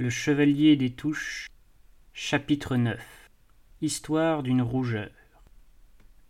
Le 0.00 0.10
Chevalier 0.10 0.76
des 0.76 0.90
Touches, 0.90 1.48
chapitre 2.12 2.76
9 2.76 3.00
Histoire 3.82 4.44
d'une 4.44 4.62
rougeur. 4.62 5.10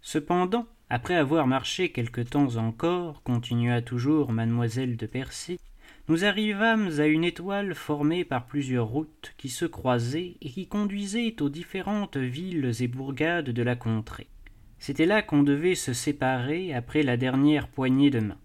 Cependant, 0.00 0.67
après 0.89 1.17
avoir 1.17 1.46
marché 1.46 1.92
quelque 1.92 2.23
temps 2.23 2.57
encore, 2.57 3.23
continua 3.23 3.83
toujours 3.83 4.33
mademoiselle 4.33 4.96
de 4.96 5.04
Percy, 5.04 5.60
nous 6.08 6.25
arrivâmes 6.25 6.99
à 6.99 7.04
une 7.04 7.25
étoile 7.25 7.75
formée 7.75 8.25
par 8.25 8.46
plusieurs 8.46 8.86
routes 8.86 9.35
qui 9.36 9.50
se 9.50 9.67
croisaient 9.67 10.39
et 10.41 10.48
qui 10.48 10.66
conduisaient 10.66 11.43
aux 11.43 11.50
différentes 11.50 12.16
villes 12.16 12.73
et 12.80 12.89
bourgades 12.89 13.50
de 13.50 13.62
la 13.62 13.77
contrée. 13.77 14.29
C'était 14.79 15.05
là 15.05 15.21
qu'on 15.21 15.43
devait 15.43 15.75
se 15.75 15.93
séparer 15.93 16.73
après 16.73 17.03
la 17.03 17.19
dernière 17.19 17.69
poignée 17.69 18.09
de 18.09 18.21
main. 18.21 18.39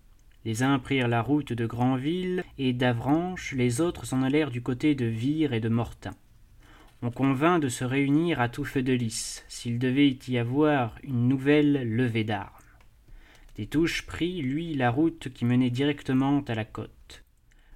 Les 0.45 0.61
uns 0.61 0.77
prirent 0.79 1.07
la 1.07 1.21
route 1.21 1.53
de 1.53 1.65
Granville 1.65 2.43
et 2.57 2.73
d'Avranches, 2.73 3.53
les 3.53 3.79
autres 3.79 4.05
s'en 4.05 4.23
allèrent 4.23 4.51
du 4.51 4.61
côté 4.61 4.93
de 4.93 5.05
Vire 5.05 5.53
et 5.53 5.61
de 5.61 5.69
Mortain. 5.69 6.15
On 7.01 7.11
convint 7.11 7.59
de 7.59 7.69
se 7.69 7.85
réunir 7.85 8.41
à 8.41 8.49
tout 8.49 8.65
feu 8.65 8.81
de 8.81 8.93
lys, 8.93 9.45
s'il 9.47 9.79
devait 9.79 10.17
y 10.27 10.37
avoir 10.37 10.95
une 11.03 11.29
nouvelle 11.29 11.95
levée 11.95 12.25
d'armes. 12.25 12.49
Des 13.55 13.67
touches 13.67 14.05
prit, 14.05 14.41
lui, 14.41 14.73
la 14.73 14.89
route 14.89 15.29
qui 15.33 15.45
menait 15.45 15.69
directement 15.69 16.43
à 16.47 16.55
la 16.55 16.65
côte. 16.65 17.23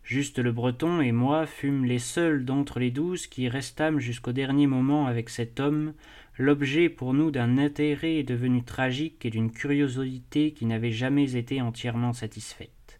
Juste 0.03 0.39
le 0.39 0.53
Breton 0.53 1.01
et 1.01 1.11
moi 1.11 1.45
fûmes 1.45 1.83
les 1.83 1.99
seuls 1.99 2.45
d'entre 2.45 2.79
les 2.79 2.91
douze 2.91 3.27
qui 3.27 3.49
restâmes 3.49 3.99
jusqu'au 3.99 4.31
dernier 4.31 4.65
moment 4.65 5.05
avec 5.05 5.29
cet 5.29 5.59
homme, 5.59 5.93
l'objet 6.39 6.89
pour 6.89 7.13
nous 7.13 7.31
d'un 7.31 7.57
intérêt 7.57 8.21
devenu 8.23 8.63
tragique 8.63 9.25
et 9.25 9.29
d'une 9.29 9.51
curiosité 9.51 10.51
qui 10.51 10.65
n'avait 10.65 10.91
jamais 10.91 11.35
été 11.35 11.61
entièrement 11.61 12.13
satisfaite. 12.13 12.99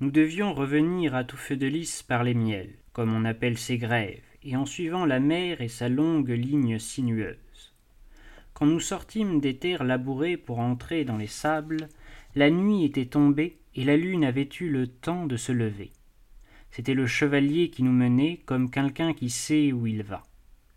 Nous 0.00 0.10
devions 0.10 0.54
revenir 0.54 1.14
à 1.14 1.24
tout 1.24 1.36
feu 1.36 1.56
de 1.56 1.66
lys 1.66 2.02
par 2.02 2.24
les 2.24 2.34
miels, 2.34 2.74
comme 2.92 3.12
on 3.14 3.24
appelle 3.24 3.58
ces 3.58 3.78
grèves, 3.78 4.22
et 4.44 4.56
en 4.56 4.66
suivant 4.66 5.06
la 5.06 5.20
mer 5.20 5.60
et 5.60 5.68
sa 5.68 5.88
longue 5.88 6.30
ligne 6.30 6.78
sinueuse. 6.78 7.36
Quand 8.54 8.66
nous 8.66 8.80
sortîmes 8.80 9.40
des 9.40 9.56
terres 9.56 9.84
labourées 9.84 10.36
pour 10.36 10.60
entrer 10.60 11.04
dans 11.04 11.16
les 11.16 11.26
sables, 11.26 11.88
la 12.34 12.50
nuit 12.50 12.84
était 12.84 13.06
tombée 13.06 13.58
et 13.74 13.84
la 13.84 13.96
lune 13.96 14.24
avait 14.24 14.48
eu 14.60 14.68
le 14.68 14.86
temps 14.86 15.26
de 15.26 15.36
se 15.36 15.52
lever. 15.52 15.90
C'était 16.70 16.94
le 16.94 17.06
chevalier 17.06 17.70
qui 17.70 17.82
nous 17.82 17.92
menait 17.92 18.40
comme 18.46 18.70
quelqu'un 18.70 19.14
qui 19.14 19.30
sait 19.30 19.72
où 19.72 19.86
il 19.86 20.02
va. 20.02 20.22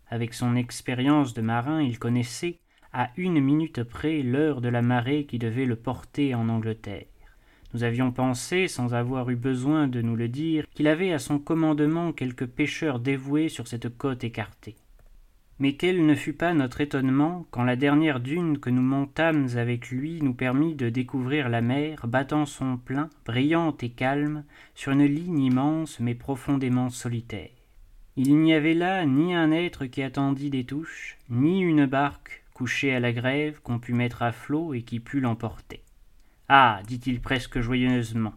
Avec 0.08 0.34
son 0.34 0.54
expérience 0.54 1.34
de 1.34 1.42
marin, 1.42 1.82
il 1.82 1.98
connaissait, 1.98 2.58
à 2.92 3.10
une 3.16 3.40
minute 3.40 3.82
près, 3.82 4.22
l'heure 4.22 4.60
de 4.60 4.68
la 4.68 4.82
marée 4.82 5.24
qui 5.24 5.38
devait 5.38 5.66
le 5.66 5.76
porter 5.76 6.34
en 6.34 6.48
Angleterre. 6.48 7.06
Nous 7.74 7.82
avions 7.82 8.12
pensé, 8.12 8.68
sans 8.68 8.94
avoir 8.94 9.28
eu 9.30 9.36
besoin 9.36 9.88
de 9.88 10.00
nous 10.00 10.16
le 10.16 10.28
dire, 10.28 10.64
qu'il 10.74 10.86
avait 10.86 11.12
à 11.12 11.18
son 11.18 11.38
commandement 11.38 12.12
quelques 12.12 12.46
pêcheurs 12.46 13.00
dévoués 13.00 13.48
sur 13.48 13.66
cette 13.66 13.88
côte 13.98 14.24
écartée. 14.24 14.76
Mais 15.58 15.74
quel 15.74 16.04
ne 16.04 16.14
fut 16.14 16.34
pas 16.34 16.54
notre 16.54 16.80
étonnement 16.82 17.46
quand 17.50 17.64
la 17.64 17.76
dernière 17.76 18.20
dune 18.20 18.58
que 18.58 18.70
nous 18.70 18.82
montâmes 18.82 19.48
avec 19.56 19.90
lui 19.90 20.20
nous 20.22 20.34
permit 20.34 20.74
de 20.74 20.90
découvrir 20.90 21.48
la 21.48 21.62
mer 21.62 22.06
battant 22.06 22.44
son 22.44 22.76
plein, 22.76 23.08
brillante 23.24 23.82
et 23.82 23.90
calme, 23.90 24.44
sur 24.74 24.92
une 24.92 25.06
ligne 25.06 25.40
immense 25.40 25.98
mais 25.98 26.14
profondément 26.14 26.90
solitaire. 26.90 27.55
Il 28.18 28.38
n'y 28.38 28.54
avait 28.54 28.72
là 28.72 29.04
ni 29.04 29.34
un 29.34 29.52
être 29.52 29.84
qui 29.84 30.02
attendît 30.02 30.48
des 30.48 30.64
touches, 30.64 31.18
ni 31.28 31.60
une 31.60 31.84
barque 31.84 32.42
couchée 32.54 32.94
à 32.94 33.00
la 33.00 33.12
grève 33.12 33.60
qu'on 33.62 33.78
pût 33.78 33.92
mettre 33.92 34.22
à 34.22 34.32
flot 34.32 34.72
et 34.72 34.80
qui 34.80 35.00
pût 35.00 35.20
l'emporter. 35.20 35.82
Ah. 36.48 36.80
dit-il 36.86 37.20
presque 37.20 37.60
joyeusement. 37.60 38.32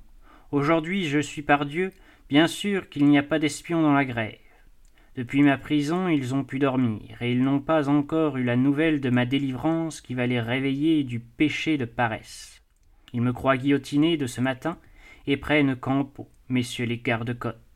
Aujourd'hui 0.52 1.08
je 1.08 1.20
suis 1.20 1.44
par 1.44 1.66
Dieu, 1.66 1.94
bien 2.28 2.48
sûr 2.48 2.90
qu'il 2.90 3.06
n'y 3.06 3.18
a 3.18 3.24
pas 3.24 3.40
d'espions 3.40 3.82
dans 3.82 3.94
la 3.94 4.04
grève. 4.04 4.36
Depuis 5.16 5.44
ma 5.44 5.58
prison 5.58 6.10
ils 6.10 6.36
ont 6.36 6.44
pu 6.44 6.60
dormir, 6.60 7.22
et 7.22 7.32
ils 7.32 7.42
n'ont 7.42 7.62
pas 7.62 7.88
encore 7.88 8.36
eu 8.36 8.44
la 8.44 8.58
nouvelle 8.58 9.00
de 9.00 9.10
ma 9.10 9.26
délivrance 9.26 10.02
qui 10.02 10.14
va 10.14 10.28
les 10.28 10.42
réveiller 10.42 11.06
du 11.06 11.22
péché 11.22 11.78
de 11.78 11.86
paresse. 11.86 12.62
Ils 13.14 13.22
me 13.22 13.32
croient 13.32 13.56
guillotiné 13.56 14.18
de 14.18 14.28
ce 14.28 14.42
matin, 14.42 14.78
et 15.26 15.38
prennent 15.38 15.78
Campo, 15.78 16.28
messieurs 16.50 16.86
les 16.86 16.98
gardes-côtes. 16.98 17.69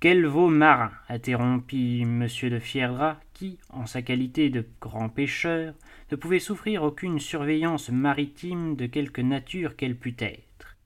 Quel 0.00 0.26
vaut 0.26 0.48
marin 0.48 0.92
interrompit 1.08 2.02
M. 2.02 2.28
de 2.42 2.58
Fierdra, 2.60 3.18
qui, 3.34 3.58
en 3.70 3.84
sa 3.86 4.00
qualité 4.00 4.48
de 4.48 4.64
grand 4.80 5.08
pêcheur, 5.08 5.74
ne 6.12 6.16
pouvait 6.16 6.38
souffrir 6.38 6.84
aucune 6.84 7.18
surveillance 7.18 7.90
maritime 7.90 8.76
de 8.76 8.86
quelque 8.86 9.20
nature 9.20 9.74
qu'elle 9.74 9.96
pût 9.96 10.14
être. 10.20 10.76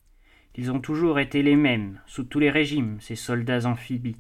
Ils 0.55 0.73
ont 0.73 0.81
toujours 0.81 1.19
été 1.19 1.43
les 1.43 1.57
mêmes, 1.57 2.01
sous 2.07 2.25
tous 2.25 2.39
les 2.39 2.49
régimes, 2.49 2.97
ces 3.01 3.15
soldats 3.15 3.67
amphibies. 3.67 4.17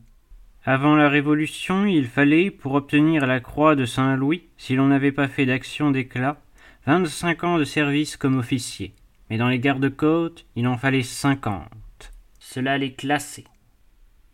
Avant 0.63 0.95
la 0.95 1.09
Révolution, 1.09 1.87
il 1.87 2.07
fallait, 2.07 2.51
pour 2.51 2.75
obtenir 2.75 3.27
la 3.27 3.41
croix 3.41 3.75
de 3.77 3.87
Saint-Louis, 3.87 4.45
si 4.59 4.75
l'on 4.77 4.89
n'avait 4.89 5.11
pas 5.11 5.27
fait 5.27 5.47
d'action 5.47 5.91
d'éclat, 5.91 6.39
vingt-cinq 6.87 7.45
ans 7.45 7.57
de 7.57 7.65
service 7.65 8.19
comme 8.19 8.37
officier. 8.37 8.93
Mais 9.31 9.39
dans 9.39 9.49
les 9.49 9.59
gardes-côtes, 9.59 10.45
il 10.55 10.69
en 10.69 10.77
fallait 10.77 11.03
cinquante. 11.03 12.13
Cela 12.39 12.77
les 12.77 12.93
classait. 12.93 13.45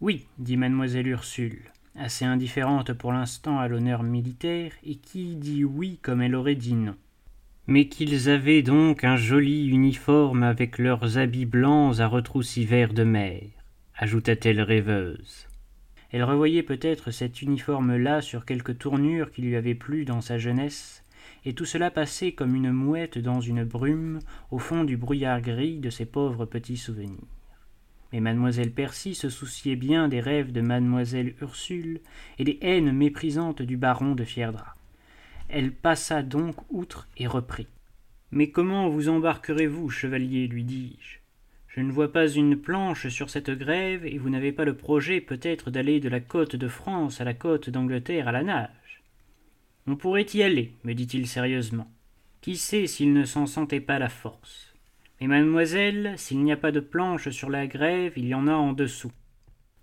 Oui, 0.00 0.26
dit 0.38 0.56
mademoiselle 0.56 1.08
Ursule, 1.08 1.72
assez 1.96 2.24
indifférente 2.24 2.92
pour 2.92 3.12
l'instant 3.12 3.58
à 3.58 3.66
l'honneur 3.66 4.04
militaire, 4.04 4.70
et 4.84 4.94
qui 4.94 5.34
dit 5.34 5.64
oui 5.64 5.98
comme 6.02 6.22
elle 6.22 6.36
aurait 6.36 6.54
dit 6.54 6.74
non. 6.74 6.94
Mais 7.66 7.88
qu'ils 7.88 8.30
avaient 8.30 8.62
donc 8.62 9.02
un 9.02 9.16
joli 9.16 9.66
uniforme 9.66 10.44
avec 10.44 10.78
leurs 10.78 11.18
habits 11.18 11.46
blancs 11.46 11.98
à 11.98 12.06
retroussis 12.06 12.64
vert 12.64 12.94
de 12.94 13.02
mer, 13.02 13.42
ajouta-t-elle 13.96 14.60
rêveuse. 14.60 15.48
Elle 16.12 16.22
revoyait 16.22 16.62
peut-être 16.62 17.10
cet 17.10 17.42
uniforme-là 17.42 18.20
sur 18.20 18.44
quelque 18.44 18.70
tournure 18.72 19.32
qui 19.32 19.42
lui 19.42 19.56
avait 19.56 19.74
plu 19.74 20.04
dans 20.04 20.20
sa 20.20 20.38
jeunesse, 20.38 21.02
et 21.44 21.54
tout 21.54 21.64
cela 21.64 21.90
passait 21.90 22.30
comme 22.30 22.54
une 22.54 22.70
mouette 22.70 23.18
dans 23.18 23.40
une 23.40 23.64
brume 23.64 24.20
au 24.52 24.60
fond 24.60 24.84
du 24.84 24.96
brouillard 24.96 25.40
gris 25.40 25.80
de 25.80 25.90
ses 25.90 26.06
pauvres 26.06 26.46
petits 26.46 26.76
souvenirs. 26.76 27.37
Mais 28.12 28.20
mademoiselle 28.20 28.72
Percy 28.72 29.14
se 29.14 29.28
souciait 29.28 29.76
bien 29.76 30.08
des 30.08 30.20
rêves 30.20 30.52
de 30.52 30.60
mademoiselle 30.60 31.34
Ursule 31.40 32.00
et 32.38 32.44
des 32.44 32.58
haines 32.62 32.92
méprisantes 32.92 33.62
du 33.62 33.76
baron 33.76 34.14
de 34.14 34.24
Fierdra. 34.24 34.74
Elle 35.48 35.72
passa 35.72 36.22
donc 36.22 36.56
outre 36.70 37.08
et 37.16 37.26
reprit. 37.26 37.68
Mais 38.30 38.50
comment 38.50 38.88
vous 38.88 39.08
embarquerez-vous, 39.08 39.88
chevalier? 39.88 40.46
lui 40.46 40.64
dis-je. 40.64 41.18
Je 41.68 41.80
ne 41.80 41.92
vois 41.92 42.12
pas 42.12 42.28
une 42.28 42.56
planche 42.56 43.08
sur 43.08 43.30
cette 43.30 43.50
grève, 43.50 44.04
et 44.04 44.18
vous 44.18 44.30
n'avez 44.30 44.52
pas 44.52 44.64
le 44.64 44.76
projet 44.76 45.20
peut-être 45.20 45.70
d'aller 45.70 46.00
de 46.00 46.08
la 46.08 46.20
côte 46.20 46.56
de 46.56 46.68
France 46.68 47.20
à 47.20 47.24
la 47.24 47.34
côte 47.34 47.70
d'Angleterre 47.70 48.28
à 48.28 48.32
la 48.32 48.42
nage. 48.42 49.02
On 49.86 49.96
pourrait 49.96 50.26
y 50.34 50.42
aller, 50.42 50.72
me 50.84 50.92
dit-il 50.92 51.26
sérieusement. 51.26 51.90
Qui 52.40 52.56
sait 52.56 52.86
s'il 52.86 53.12
ne 53.12 53.24
s'en 53.24 53.46
sentait 53.46 53.80
pas 53.80 53.98
la 53.98 54.08
force? 54.08 54.67
Mais 55.20 55.26
mademoiselle, 55.26 56.14
s'il 56.16 56.44
n'y 56.44 56.52
a 56.52 56.56
pas 56.56 56.70
de 56.70 56.80
planche 56.80 57.30
sur 57.30 57.50
la 57.50 57.66
grève, 57.66 58.12
il 58.16 58.26
y 58.26 58.34
en 58.34 58.46
a 58.46 58.52
en 58.52 58.72
dessous. 58.72 59.10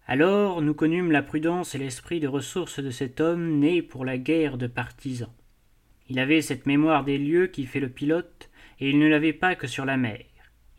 Alors 0.08 0.62
nous 0.62 0.74
connûmes 0.74 1.12
la 1.12 1.24
prudence 1.24 1.76
et 1.76 1.78
l'esprit 1.78 2.20
de 2.20 2.28
ressources 2.28 2.80
de 2.80 2.90
cet 2.90 3.20
homme 3.20 3.60
né 3.60 3.82
pour 3.82 4.06
la 4.06 4.18
guerre 4.18 4.58
de 4.58 4.68
partisans. 4.68 5.34
Il 6.08 6.20
avait 6.20 6.42
cette 6.42 6.68
mémoire 6.68 7.04
des 7.04 7.18
lieux 7.18 7.48
qui 7.48 7.66
fait 7.66 7.80
le 7.80 7.90
pilote, 7.90 8.50
et 8.80 8.90
il 8.90 9.00
ne 9.00 9.08
l'avait 9.08 9.34
pas 9.34 9.56
que 9.56 9.68
sur 9.68 9.84
la 9.84 9.98
mer. 9.98 10.24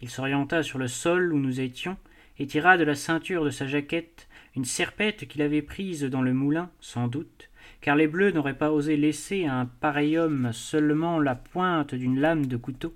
Il 0.01 0.09
s'orienta 0.09 0.63
sur 0.63 0.79
le 0.79 0.89
sol 0.89 1.33
où 1.33 1.39
nous 1.39 1.61
étions, 1.61 1.97
et 2.39 2.47
tira 2.47 2.79
de 2.79 2.85
la 2.85 2.95
ceinture 2.95 3.45
de 3.45 3.51
sa 3.51 3.67
jaquette 3.67 4.29
une 4.55 4.65
serpette 4.65 5.29
qu'il 5.29 5.43
avait 5.43 5.63
prise 5.63 6.05
dans 6.05 6.23
le 6.23 6.33
moulin, 6.33 6.71
sans 6.81 7.09
doute, 7.09 7.51
car 7.83 7.95
les 7.95 8.07
bleus 8.07 8.31
n'auraient 8.31 8.57
pas 8.57 8.73
osé 8.73 8.97
laisser 8.97 9.45
à 9.45 9.55
un 9.55 9.67
pareil 9.67 10.17
homme 10.17 10.51
seulement 10.53 11.19
la 11.19 11.35
pointe 11.35 11.95
d'une 11.95 12.21
lame 12.21 12.47
de 12.47 12.57
couteau 12.57 12.95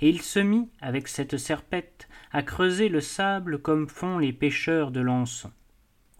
et 0.00 0.08
il 0.08 0.22
se 0.22 0.38
mit, 0.38 0.68
avec 0.80 1.08
cette 1.08 1.36
serpette, 1.36 2.08
à 2.32 2.42
creuser 2.42 2.88
le 2.88 3.00
sable 3.00 3.58
comme 3.58 3.88
font 3.88 4.18
les 4.18 4.32
pêcheurs 4.32 4.90
de 4.90 5.00
l'ançon. 5.00 5.52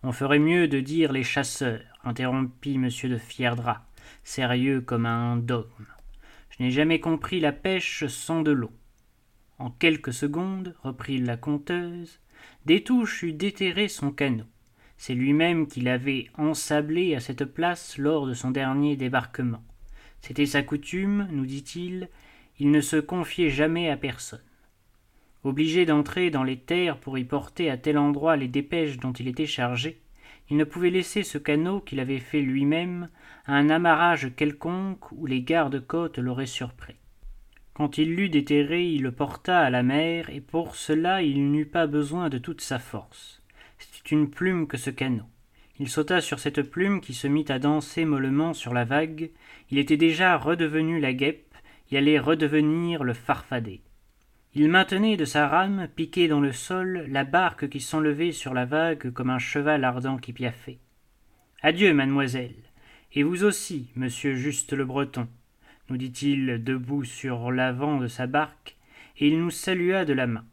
On 0.02 0.12
ferait 0.12 0.38
mieux 0.38 0.68
de 0.68 0.80
dire 0.80 1.12
les 1.12 1.24
chasseurs, 1.24 1.82
interrompit 2.04 2.74
M. 2.74 2.88
de 3.04 3.18
Fierdra, 3.18 3.86
sérieux 4.22 4.80
comme 4.80 5.06
un 5.06 5.36
dogme. 5.36 5.86
Je 6.50 6.62
n'ai 6.62 6.70
jamais 6.70 7.00
compris 7.00 7.40
la 7.40 7.52
pêche 7.52 8.06
sans 8.06 8.42
de 8.42 8.52
l'eau. 8.52 8.72
En 9.58 9.70
quelques 9.70 10.12
secondes, 10.12 10.74
reprit 10.82 11.18
la 11.18 11.36
conteuse, 11.36 12.20
Détouche 12.66 13.22
eut 13.22 13.32
déterré 13.32 13.88
son 13.88 14.10
canot. 14.10 14.44
C'est 14.96 15.14
lui-même 15.14 15.66
qui 15.66 15.80
l'avait 15.80 16.28
ensablé 16.38 17.14
à 17.14 17.20
cette 17.20 17.44
place 17.44 17.98
lors 17.98 18.26
de 18.26 18.34
son 18.34 18.50
dernier 18.50 18.96
débarquement. 18.96 19.62
C'était 20.20 20.46
sa 20.46 20.62
coutume, 20.62 21.28
nous 21.30 21.46
dit-il, 21.46 22.08
il 22.58 22.70
ne 22.70 22.80
se 22.80 22.96
confiait 22.96 23.50
jamais 23.50 23.90
à 23.90 23.96
personne. 23.96 24.42
Obligé 25.42 25.84
d'entrer 25.86 26.30
dans 26.30 26.44
les 26.44 26.58
terres 26.58 26.98
pour 26.98 27.18
y 27.18 27.24
porter 27.24 27.70
à 27.70 27.76
tel 27.76 27.98
endroit 27.98 28.36
les 28.36 28.48
dépêches 28.48 28.98
dont 28.98 29.12
il 29.12 29.28
était 29.28 29.46
chargé, 29.46 30.00
il 30.50 30.56
ne 30.56 30.64
pouvait 30.64 30.90
laisser 30.90 31.22
ce 31.22 31.38
canot 31.38 31.80
qu'il 31.80 32.00
avait 32.00 32.18
fait 32.18 32.42
lui-même 32.42 33.08
à 33.46 33.54
un 33.54 33.70
amarrage 33.70 34.32
quelconque 34.36 35.10
où 35.12 35.26
les 35.26 35.42
gardes-côtes 35.42 36.18
l'auraient 36.18 36.46
surpris. 36.46 36.96
Quand 37.72 37.98
il 37.98 38.14
l'eut 38.14 38.28
déterré, 38.28 38.86
il 38.86 39.02
le 39.02 39.12
porta 39.12 39.60
à 39.60 39.70
la 39.70 39.82
mer, 39.82 40.30
et 40.30 40.40
pour 40.40 40.76
cela 40.76 41.22
il 41.22 41.50
n'eut 41.50 41.66
pas 41.66 41.86
besoin 41.86 42.28
de 42.28 42.38
toute 42.38 42.60
sa 42.60 42.78
force. 42.78 43.42
C'était 43.78 44.14
une 44.14 44.30
plume 44.30 44.66
que 44.66 44.76
ce 44.76 44.90
canot. 44.90 45.24
Il 45.80 45.88
sauta 45.88 46.20
sur 46.20 46.38
cette 46.38 46.62
plume 46.62 47.00
qui 47.00 47.14
se 47.14 47.26
mit 47.26 47.46
à 47.48 47.58
danser 47.58 48.04
mollement 48.04 48.54
sur 48.54 48.72
la 48.72 48.84
vague. 48.84 49.30
Il 49.70 49.78
était 49.78 49.96
déjà 49.96 50.36
redevenu 50.36 51.00
la 51.00 51.12
guêpe, 51.12 51.53
il 51.90 51.96
allait 51.96 52.18
redevenir 52.18 53.04
le 53.04 53.14
farfadet. 53.14 53.80
Il 54.54 54.68
maintenait 54.68 55.16
de 55.16 55.24
sa 55.24 55.48
rame, 55.48 55.88
piquée 55.96 56.28
dans 56.28 56.40
le 56.40 56.52
sol, 56.52 57.06
la 57.08 57.24
barque 57.24 57.68
qui 57.68 57.80
s'enlevait 57.80 58.32
sur 58.32 58.54
la 58.54 58.64
vague 58.64 59.10
comme 59.10 59.30
un 59.30 59.38
cheval 59.38 59.84
ardent 59.84 60.16
qui 60.16 60.32
piaffait. 60.32 60.78
Adieu, 61.62 61.92
mademoiselle, 61.92 62.54
et 63.12 63.22
vous 63.22 63.44
aussi, 63.44 63.90
monsieur 63.96 64.34
Juste 64.34 64.72
le 64.72 64.84
Breton, 64.84 65.28
nous 65.88 65.96
dit-il 65.96 66.62
debout 66.62 67.04
sur 67.04 67.50
l'avant 67.50 67.98
de 67.98 68.06
sa 68.06 68.26
barque, 68.26 68.76
et 69.18 69.28
il 69.28 69.40
nous 69.40 69.50
salua 69.50 70.04
de 70.04 70.12
la 70.12 70.26
main. 70.26 70.44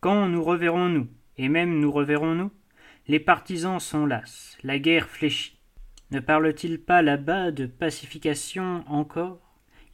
Quand 0.00 0.28
nous 0.28 0.44
reverrons-nous, 0.44 1.08
et 1.38 1.48
même 1.48 1.80
nous 1.80 1.90
reverrons-nous 1.90 2.52
Les 3.08 3.20
partisans 3.20 3.80
sont 3.80 4.06
las, 4.06 4.56
la 4.62 4.78
guerre 4.78 5.08
fléchit. 5.08 5.58
Ne 6.10 6.20
parle-t-il 6.20 6.80
pas 6.80 7.02
là-bas 7.02 7.50
de 7.50 7.66
pacification 7.66 8.84
encore? 8.86 9.47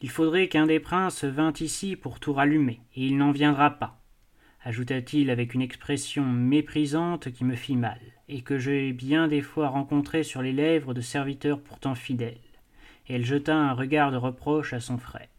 Il 0.04 0.10
faudrait 0.10 0.48
qu'un 0.48 0.66
des 0.66 0.80
princes 0.80 1.24
vînt 1.24 1.54
ici 1.60 1.96
pour 1.96 2.20
tout 2.20 2.34
rallumer, 2.34 2.82
et 2.94 3.06
il 3.06 3.16
n'en 3.16 3.32
viendra 3.32 3.70
pas, 3.70 4.02
ajouta-t-il 4.62 5.30
avec 5.30 5.54
une 5.54 5.62
expression 5.62 6.26
méprisante 6.26 7.32
qui 7.32 7.42
me 7.42 7.56
fit 7.56 7.74
mal, 7.74 7.98
et 8.28 8.42
que 8.42 8.58
j'ai 8.58 8.92
bien 8.92 9.28
des 9.28 9.40
fois 9.40 9.68
rencontrée 9.68 10.22
sur 10.22 10.42
les 10.42 10.52
lèvres 10.52 10.92
de 10.92 11.00
serviteurs 11.00 11.58
pourtant 11.58 11.94
fidèles. 11.94 12.36
Et 13.08 13.14
elle 13.14 13.24
jeta 13.24 13.56
un 13.56 13.72
regard 13.72 14.12
de 14.12 14.18
reproche 14.18 14.74
à 14.74 14.80
son 14.80 14.98
frère. 14.98 15.30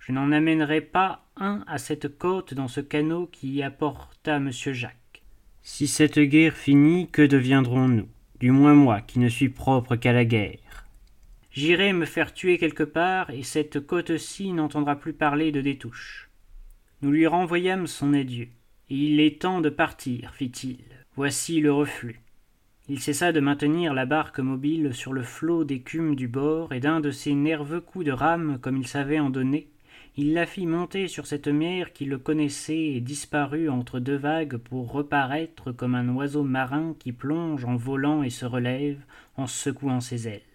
Je 0.00 0.10
n'en 0.10 0.32
amènerai 0.32 0.80
pas 0.80 1.24
un 1.36 1.62
à 1.68 1.78
cette 1.78 2.18
côte 2.18 2.52
dans 2.52 2.66
ce 2.66 2.80
canot 2.80 3.28
qui 3.28 3.52
y 3.52 3.62
apporta 3.62 4.40
monsieur 4.40 4.72
Jacques. 4.72 5.22
Si 5.62 5.86
cette 5.86 6.18
guerre 6.18 6.56
finit, 6.56 7.08
que 7.12 7.22
deviendrons-nous? 7.22 8.08
Du 8.40 8.50
moins 8.50 8.74
moi, 8.74 9.02
qui 9.02 9.20
ne 9.20 9.28
suis 9.28 9.50
propre 9.50 9.94
qu'à 9.94 10.12
la 10.12 10.24
guerre. 10.24 10.58
J'irai 11.54 11.92
me 11.92 12.04
faire 12.04 12.34
tuer 12.34 12.58
quelque 12.58 12.82
part, 12.82 13.30
et 13.30 13.44
cette 13.44 13.78
côte-ci 13.78 14.52
n'entendra 14.52 14.96
plus 14.96 15.12
parler 15.12 15.52
de 15.52 15.60
Détouche. 15.60 16.28
Nous 17.00 17.12
lui 17.12 17.28
renvoyâmes 17.28 17.86
son 17.86 18.12
adieu. 18.12 18.48
Il 18.90 19.20
est 19.20 19.40
temps 19.40 19.60
de 19.60 19.68
partir, 19.68 20.34
fit-il. 20.34 20.80
Voici 21.14 21.60
le 21.60 21.72
reflux. 21.72 22.20
Il 22.88 22.98
cessa 22.98 23.30
de 23.30 23.38
maintenir 23.38 23.94
la 23.94 24.04
barque 24.04 24.40
mobile 24.40 24.92
sur 24.92 25.12
le 25.12 25.22
flot 25.22 25.62
d'écume 25.62 26.16
du 26.16 26.26
bord, 26.26 26.72
et 26.72 26.80
d'un 26.80 26.98
de 26.98 27.12
ses 27.12 27.34
nerveux 27.34 27.80
coups 27.80 28.06
de 28.06 28.12
rame, 28.12 28.58
comme 28.60 28.76
il 28.76 28.88
savait 28.88 29.20
en 29.20 29.30
donner, 29.30 29.68
il 30.16 30.34
la 30.34 30.46
fit 30.46 30.66
monter 30.66 31.06
sur 31.06 31.26
cette 31.26 31.48
mer 31.48 31.92
qui 31.92 32.04
le 32.04 32.18
connaissait 32.18 32.94
et 32.94 33.00
disparut 33.00 33.68
entre 33.68 34.00
deux 34.00 34.16
vagues 34.16 34.56
pour 34.56 34.90
reparaître 34.90 35.70
comme 35.70 35.94
un 35.94 36.08
oiseau 36.08 36.42
marin 36.42 36.96
qui 36.98 37.12
plonge 37.12 37.64
en 37.64 37.76
volant 37.76 38.24
et 38.24 38.30
se 38.30 38.44
relève 38.44 38.98
en 39.36 39.46
secouant 39.46 40.00
ses 40.00 40.26
ailes. 40.26 40.53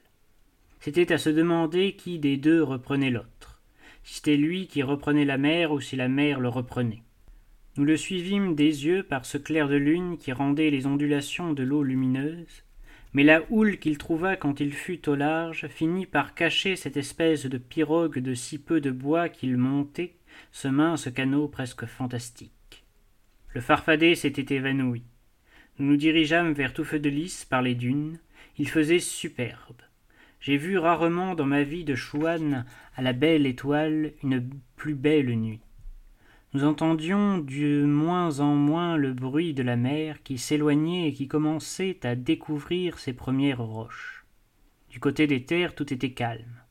C'était 0.80 1.12
à 1.12 1.18
se 1.18 1.30
demander 1.30 1.94
qui 1.94 2.20
des 2.20 2.38
deux 2.38 2.64
reprenait 2.64 3.10
l'autre, 3.10 3.62
si 4.04 4.16
c'était 4.16 4.38
lui 4.38 4.68
qui 4.68 4.82
reprenait 4.82 5.26
la 5.26 5.38
mer 5.38 5.72
ou 5.72 5.82
si 5.82 5.96
la 5.96 6.08
mer 6.08 6.40
le 6.40 6.48
reprenait. 6.48 7.04
Nous 7.76 7.84
le 7.84 7.98
suivîmes 7.98 8.56
des 8.56 8.86
yeux 8.86 9.04
par 9.04 9.26
ce 9.26 9.38
clair 9.38 9.68
de 9.68 9.76
lune 9.76 10.18
qui 10.18 10.32
rendait 10.32 10.70
les 10.70 10.86
ondulations 10.86 11.54
de 11.54 11.64
l'eau 11.64 11.84
lumineuse, 11.84 12.64
mais 13.14 13.24
la 13.24 13.42
houle 13.50 13.78
qu'il 13.78 13.98
trouva 13.98 14.36
quand 14.36 14.60
il 14.60 14.74
fut 14.74 15.10
au 15.10 15.16
large 15.16 15.68
finit 15.68 16.06
par 16.06 16.34
cacher 16.34 16.76
cette 16.76 16.98
espèce 16.98 17.46
de 17.46 17.58
pirogue 17.58 18.20
de 18.20 18.34
si 18.34 18.58
peu 18.58 18.80
de 18.80 18.92
bois 18.92 19.30
qu'il 19.30 19.58
montait, 19.58 20.16
ce 20.52 20.68
mince 20.68 21.10
canot 21.14 21.48
presque 21.48 21.86
fantastique. 21.86 22.86
Le 23.54 23.62
farfadet 23.62 24.16
s'était 24.16 24.56
évanoui. 24.56 25.04
Nous 25.78 25.88
nous 25.88 25.98
dirigeâmes 25.98 26.54
vers 26.54 26.74
tout 26.74 26.84
feu 26.84 27.00
de 27.00 27.10
lys 27.10 27.46
par 27.46 27.62
les 27.62 27.76
dunes. 27.76 28.20
Il 28.58 28.70
faisait 28.70 29.00
superbe. 29.00 29.82
J'ai 30.40 30.56
vu 30.56 30.78
rarement 30.78 31.36
dans 31.36 31.46
ma 31.46 31.64
vie 31.64 31.84
de 31.84 31.96
chouane 31.96 32.66
à 32.96 33.02
la 33.02 33.12
belle 33.12 33.46
étoile 33.46 34.14
une 34.24 34.50
plus 34.78 34.96
belle 34.96 35.36
nuit. 35.36 35.60
Nous 36.54 36.64
entendions 36.64 37.38
de 37.38 37.86
moins 37.86 38.40
en 38.40 38.56
moins 38.56 38.96
le 38.96 39.14
bruit 39.14 39.54
de 39.54 39.64
la 39.64 39.76
mer 39.76 40.24
qui 40.24 40.38
s'éloignait 40.38 41.10
et 41.10 41.14
qui 41.14 41.28
commençait 41.28 42.00
à 42.04 42.16
découvrir 42.16 43.00
ses 43.00 43.14
premières 43.14 43.62
roches. 43.62 44.26
Du 44.90 45.00
côté 45.00 45.28
des 45.28 45.44
terres 45.44 45.76
tout 45.76 45.94
était 45.94 46.14
calme. 46.14 46.64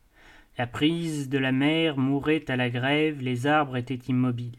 La 0.57 0.67
prise 0.67 1.29
de 1.29 1.39
la 1.39 1.53
mer 1.53 1.99
mourait 1.99 2.51
à 2.51 2.57
la 2.57 2.71
grève, 2.71 3.23
les 3.23 3.47
arbres 3.47 3.77
étaient 3.77 3.95
immobiles. 4.09 4.59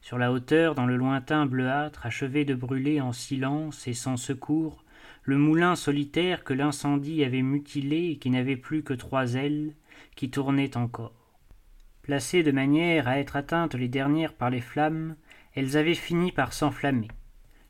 Sur 0.00 0.18
la 0.18 0.32
hauteur, 0.32 0.74
dans 0.74 0.86
le 0.86 0.96
lointain 0.96 1.46
bleuâtre, 1.46 2.04
achevé 2.04 2.44
de 2.44 2.54
brûler 2.54 3.00
en 3.00 3.12
silence 3.12 3.86
et 3.86 3.94
sans 3.94 4.16
secours, 4.16 4.81
le 5.24 5.38
moulin 5.38 5.76
solitaire 5.76 6.42
que 6.42 6.52
l'incendie 6.52 7.22
avait 7.24 7.42
mutilé 7.42 8.10
et 8.10 8.16
qui 8.16 8.30
n'avait 8.30 8.56
plus 8.56 8.82
que 8.82 8.94
trois 8.94 9.34
ailes, 9.34 9.74
qui 10.16 10.30
tournaient 10.30 10.76
encore. 10.76 11.14
Placées 12.02 12.42
de 12.42 12.50
manière 12.50 13.06
à 13.06 13.18
être 13.18 13.36
atteintes 13.36 13.74
les 13.74 13.88
dernières 13.88 14.34
par 14.34 14.50
les 14.50 14.60
flammes, 14.60 15.16
elles 15.54 15.76
avaient 15.76 15.94
fini 15.94 16.32
par 16.32 16.52
s'enflammer. 16.52 17.08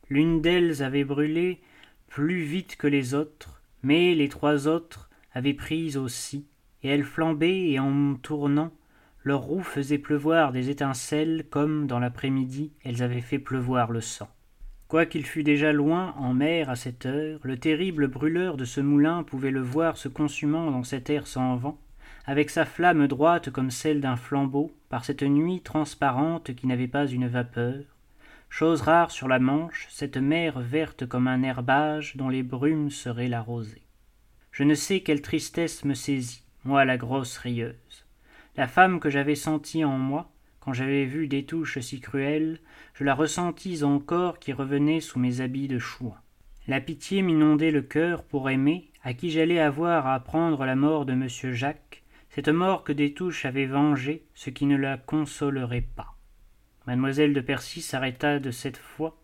L'une 0.08 0.40
d'elles 0.40 0.82
avait 0.82 1.04
brûlé 1.04 1.60
plus 2.08 2.42
vite 2.42 2.76
que 2.76 2.86
les 2.86 3.14
autres, 3.14 3.62
mais 3.82 4.14
les 4.14 4.28
trois 4.28 4.68
autres 4.68 5.10
avaient 5.34 5.54
pris 5.54 5.96
aussi, 5.96 6.46
et 6.82 6.88
elles 6.88 7.04
flambaient 7.04 7.70
et 7.70 7.78
en 7.78 8.14
tournant, 8.14 8.72
leurs 9.24 9.42
roues 9.42 9.62
faisaient 9.62 9.98
pleuvoir 9.98 10.52
des 10.52 10.70
étincelles 10.70 11.44
comme, 11.50 11.86
dans 11.86 11.98
l'après-midi, 11.98 12.72
elles 12.84 13.02
avaient 13.02 13.20
fait 13.20 13.38
pleuvoir 13.38 13.92
le 13.92 14.00
sang. 14.00 14.28
Quoiqu'il 14.92 15.24
fût 15.24 15.42
déjà 15.42 15.72
loin 15.72 16.14
en 16.18 16.34
mer 16.34 16.68
à 16.68 16.76
cette 16.76 17.06
heure, 17.06 17.40
le 17.44 17.56
terrible 17.56 18.08
brûleur 18.08 18.58
de 18.58 18.66
ce 18.66 18.82
moulin 18.82 19.22
pouvait 19.22 19.50
le 19.50 19.62
voir 19.62 19.96
se 19.96 20.06
consumant 20.06 20.70
dans 20.70 20.84
cet 20.84 21.08
air 21.08 21.26
sans 21.26 21.56
vent, 21.56 21.78
avec 22.26 22.50
sa 22.50 22.66
flamme 22.66 23.08
droite 23.08 23.48
comme 23.48 23.70
celle 23.70 24.02
d'un 24.02 24.16
flambeau, 24.16 24.70
par 24.90 25.06
cette 25.06 25.22
nuit 25.22 25.62
transparente 25.62 26.54
qui 26.54 26.66
n'avait 26.66 26.88
pas 26.88 27.06
une 27.06 27.26
vapeur. 27.26 27.82
Chose 28.50 28.82
rare 28.82 29.10
sur 29.10 29.28
la 29.28 29.38
Manche, 29.38 29.86
cette 29.88 30.18
mer 30.18 30.60
verte 30.60 31.06
comme 31.06 31.26
un 31.26 31.42
herbage 31.42 32.14
dont 32.18 32.28
les 32.28 32.42
brumes 32.42 32.90
seraient 32.90 33.28
la 33.28 33.40
rosée. 33.40 33.86
Je 34.50 34.62
ne 34.62 34.74
sais 34.74 35.00
quelle 35.00 35.22
tristesse 35.22 35.86
me 35.86 35.94
saisit, 35.94 36.44
moi 36.64 36.84
la 36.84 36.98
grosse 36.98 37.38
rieuse. 37.38 38.04
La 38.58 38.68
femme 38.68 39.00
que 39.00 39.08
j'avais 39.08 39.36
sentie 39.36 39.86
en 39.86 39.96
moi, 39.96 40.30
quand 40.64 40.72
j'avais 40.72 41.06
vu 41.06 41.26
des 41.26 41.44
touches 41.44 41.80
si 41.80 42.00
cruelles, 42.00 42.60
je 42.94 43.02
la 43.02 43.16
ressentis 43.16 43.82
encore 43.82 44.38
qui 44.38 44.52
revenait 44.52 45.00
sous 45.00 45.18
mes 45.18 45.40
habits 45.40 45.66
de 45.66 45.80
chouan. 45.80 46.14
La 46.68 46.80
pitié 46.80 47.22
m'inondait 47.22 47.72
le 47.72 47.82
cœur 47.82 48.22
pour 48.22 48.48
aimer, 48.48 48.92
à 49.02 49.12
qui 49.12 49.32
j'allais 49.32 49.58
avoir 49.58 50.06
à 50.06 50.14
apprendre 50.14 50.64
la 50.64 50.76
mort 50.76 51.04
de 51.04 51.14
monsieur 51.14 51.52
Jacques, 51.52 52.04
cette 52.30 52.48
mort 52.48 52.84
que 52.84 52.92
des 52.92 53.12
touches 53.12 53.44
avait 53.44 53.66
vengée, 53.66 54.22
ce 54.34 54.50
qui 54.50 54.66
ne 54.66 54.76
la 54.76 54.98
consolerait 54.98 55.88
pas. 55.96 56.14
Mademoiselle 56.86 57.34
de 57.34 57.40
Percy 57.40 57.82
s'arrêta 57.82 58.38
de 58.38 58.52
cette 58.52 58.76
fois, 58.76 59.20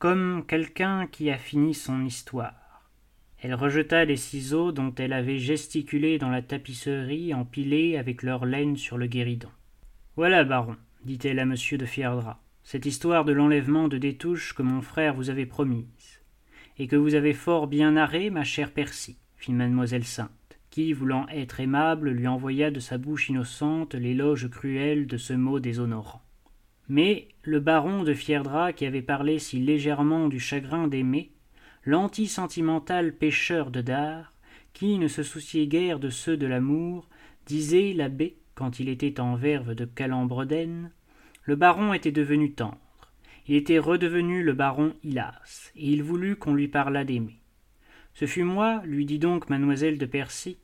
comme 0.00 0.44
quelqu'un 0.44 1.06
qui 1.06 1.30
a 1.30 1.38
fini 1.38 1.74
son 1.74 2.04
histoire. 2.04 2.90
Elle 3.38 3.54
rejeta 3.54 4.04
les 4.04 4.16
ciseaux 4.16 4.72
dont 4.72 4.92
elle 4.96 5.12
avait 5.12 5.38
gesticulé 5.38 6.18
dans 6.18 6.30
la 6.30 6.42
tapisserie 6.42 7.32
empilés 7.32 7.96
avec 7.96 8.24
leur 8.24 8.44
laine 8.44 8.76
sur 8.76 8.98
le 8.98 9.06
guéridon. 9.06 9.50
Voilà, 10.16 10.44
baron, 10.44 10.76
dit-elle 11.04 11.40
à 11.40 11.44
monsieur 11.44 11.76
de 11.76 11.86
Fierdra, 11.86 12.40
cette 12.62 12.86
histoire 12.86 13.24
de 13.24 13.32
l'enlèvement 13.32 13.88
de 13.88 13.98
Détouche 13.98 14.54
que 14.54 14.62
mon 14.62 14.80
frère 14.80 15.12
vous 15.12 15.28
avait 15.28 15.44
promise, 15.44 16.20
et 16.78 16.86
que 16.86 16.94
vous 16.94 17.16
avez 17.16 17.32
fort 17.32 17.66
bien 17.66 17.90
narrée, 17.90 18.30
ma 18.30 18.44
chère 18.44 18.70
Percy, 18.70 19.18
fit 19.36 19.52
mademoiselle 19.52 20.04
Sainte, 20.04 20.30
qui, 20.70 20.92
voulant 20.92 21.26
être 21.30 21.58
aimable, 21.58 22.10
lui 22.10 22.28
envoya 22.28 22.70
de 22.70 22.78
sa 22.78 22.96
bouche 22.96 23.28
innocente 23.28 23.96
l'éloge 23.96 24.48
cruel 24.48 25.08
de 25.08 25.16
ce 25.16 25.32
mot 25.32 25.58
déshonorant. 25.58 26.22
Mais 26.88 27.26
le 27.42 27.58
baron 27.58 28.04
de 28.04 28.14
Fierdra, 28.14 28.72
qui 28.72 28.86
avait 28.86 29.02
parlé 29.02 29.40
si 29.40 29.58
légèrement 29.58 30.28
du 30.28 30.38
chagrin 30.38 30.86
d'aimer, 30.86 31.32
l'anti-sentimental 31.84 33.16
pêcheur 33.16 33.72
de 33.72 33.80
dard, 33.80 34.32
qui 34.74 34.96
ne 34.98 35.08
se 35.08 35.24
souciait 35.24 35.66
guère 35.66 35.98
de 35.98 36.08
ceux 36.08 36.36
de 36.36 36.46
l'amour, 36.46 37.08
disait 37.46 37.92
l'abbé 37.94 38.36
quand 38.54 38.78
il 38.80 38.88
était 38.88 39.20
en 39.20 39.34
verve 39.36 39.74
de 39.74 39.84
Calembredaine, 39.84 40.90
le 41.42 41.56
baron 41.56 41.92
était 41.92 42.12
devenu 42.12 42.52
tendre. 42.52 42.78
Il 43.46 43.56
était 43.56 43.78
redevenu 43.78 44.42
le 44.42 44.54
baron 44.54 44.94
Hilas, 45.02 45.72
et 45.76 45.90
il 45.90 46.02
voulut 46.02 46.36
qu'on 46.36 46.54
lui 46.54 46.68
parlât 46.68 47.04
d'aimer. 47.04 47.40
Ce 48.14 48.26
fut 48.26 48.44
moi, 48.44 48.80
lui 48.84 49.04
dit 49.04 49.18
donc 49.18 49.50
mademoiselle 49.50 49.98
de 49.98 50.06
Percy, 50.06 50.56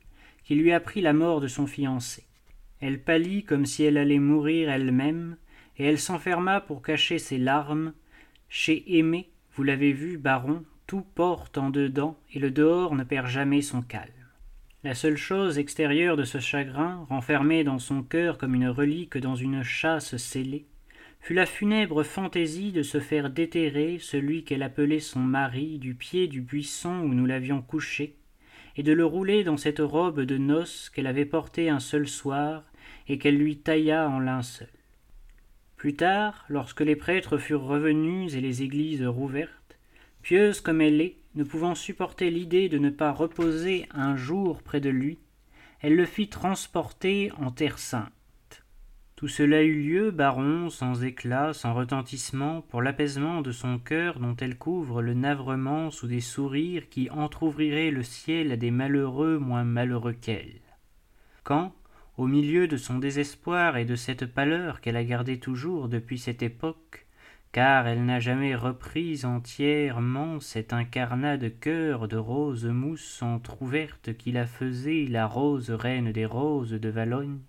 qui 0.43 0.55
lui 0.55 0.71
apprit 0.71 1.01
la 1.01 1.13
mort 1.13 1.41
de 1.41 1.47
son 1.47 1.67
fiancé. 1.67 2.23
Elle 2.79 2.99
pâlit 2.99 3.43
comme 3.43 3.65
si 3.65 3.83
elle 3.83 3.97
allait 3.97 4.19
mourir 4.19 4.69
elle-même, 4.69 5.37
et 5.77 5.85
elle 5.85 5.99
s'enferma 5.99 6.61
pour 6.61 6.81
cacher 6.81 7.19
ses 7.19 7.37
larmes. 7.37 7.93
Chez 8.49 8.97
Aimé, 8.97 9.29
vous 9.53 9.63
l'avez 9.63 9.93
vu, 9.93 10.17
baron, 10.17 10.63
tout 10.87 11.05
porte 11.13 11.57
en 11.57 11.69
dedans, 11.69 12.17
et 12.33 12.39
le 12.39 12.51
dehors 12.51 12.95
ne 12.95 13.03
perd 13.03 13.27
jamais 13.27 13.61
son 13.61 13.81
calme. 13.81 14.11
La 14.83 14.95
seule 14.95 15.17
chose 15.17 15.59
extérieure 15.59 16.17
de 16.17 16.23
ce 16.23 16.39
chagrin, 16.39 17.05
renfermée 17.07 17.63
dans 17.63 17.77
son 17.77 18.01
cœur 18.01 18.39
comme 18.39 18.55
une 18.55 18.67
relique 18.67 19.15
dans 19.15 19.35
une 19.35 19.61
chasse 19.61 20.17
scellée, 20.17 20.65
fut 21.19 21.35
la 21.35 21.45
funèbre 21.45 22.01
fantaisie 22.01 22.71
de 22.71 22.81
se 22.81 22.99
faire 22.99 23.29
déterrer 23.29 23.99
celui 23.99 24.43
qu'elle 24.43 24.63
appelait 24.63 24.99
son 24.99 25.19
mari 25.19 25.77
du 25.77 25.93
pied 25.93 26.27
du 26.27 26.41
buisson 26.41 27.01
où 27.01 27.13
nous 27.13 27.27
l'avions 27.27 27.61
couché, 27.61 28.15
et 28.75 28.81
de 28.81 28.91
le 28.91 29.05
rouler 29.05 29.43
dans 29.43 29.57
cette 29.57 29.81
robe 29.81 30.21
de 30.21 30.37
noces 30.39 30.89
qu'elle 30.89 31.05
avait 31.05 31.25
portée 31.25 31.69
un 31.69 31.79
seul 31.79 32.07
soir 32.07 32.63
et 33.07 33.19
qu'elle 33.19 33.37
lui 33.37 33.57
tailla 33.57 34.09
en 34.09 34.17
linceul. 34.17 34.67
Plus 35.77 35.93
tard, 35.93 36.43
lorsque 36.49 36.81
les 36.81 36.95
prêtres 36.95 37.37
furent 37.37 37.65
revenus 37.65 38.33
et 38.33 38.41
les 38.41 38.63
églises 38.63 39.03
rouvertes, 39.03 39.77
pieuse 40.23 40.59
comme 40.59 40.81
elle 40.81 41.01
est, 41.01 41.20
ne 41.35 41.43
pouvant 41.43 41.75
supporter 41.75 42.29
l'idée 42.29 42.69
de 42.69 42.77
ne 42.77 42.89
pas 42.89 43.11
reposer 43.11 43.87
un 43.91 44.15
jour 44.15 44.61
près 44.63 44.81
de 44.81 44.89
lui, 44.89 45.19
elle 45.79 45.95
le 45.95 46.05
fit 46.05 46.29
transporter 46.29 47.31
en 47.37 47.51
terre 47.51 47.79
sainte. 47.79 48.11
Tout 49.15 49.27
cela 49.27 49.61
eut 49.61 49.83
lieu, 49.83 50.09
baron, 50.09 50.69
sans 50.69 51.03
éclat, 51.03 51.53
sans 51.53 51.75
retentissement, 51.75 52.61
pour 52.61 52.81
l'apaisement 52.81 53.41
de 53.41 53.51
son 53.51 53.77
cœur 53.77 54.19
dont 54.19 54.35
elle 54.35 54.57
couvre 54.57 55.01
le 55.03 55.13
navrement 55.13 55.91
sous 55.91 56.07
des 56.07 56.21
sourires 56.21 56.89
qui 56.89 57.09
entr'ouvriraient 57.11 57.91
le 57.91 58.01
ciel 58.01 58.51
à 58.51 58.57
des 58.57 58.71
malheureux 58.71 59.37
moins 59.37 59.63
malheureux 59.63 60.13
qu'elle. 60.13 60.61
Quand, 61.43 61.75
au 62.17 62.25
milieu 62.25 62.67
de 62.67 62.77
son 62.77 62.97
désespoir 62.97 63.77
et 63.77 63.85
de 63.85 63.95
cette 63.95 64.25
pâleur 64.25 64.81
qu'elle 64.81 64.97
a 64.97 65.03
gardée 65.03 65.39
toujours 65.39 65.87
depuis 65.87 66.17
cette 66.17 66.41
époque, 66.41 67.05
car 67.51 67.87
elle 67.87 68.05
n'a 68.05 68.19
jamais 68.19 68.55
repris 68.55 69.25
entièrement 69.25 70.39
cet 70.39 70.71
incarnat 70.71 71.37
de 71.37 71.49
cœur 71.49 72.07
de 72.07 72.17
rose 72.17 72.65
mousse 72.65 73.21
entr'ouverte 73.21 74.15
qui 74.17 74.31
la 74.31 74.45
faisait 74.45 75.05
la 75.09 75.27
rose 75.27 75.69
reine 75.69 76.11
des 76.11 76.25
roses 76.25 76.71
de 76.71 76.89
Valogne, 76.89 77.39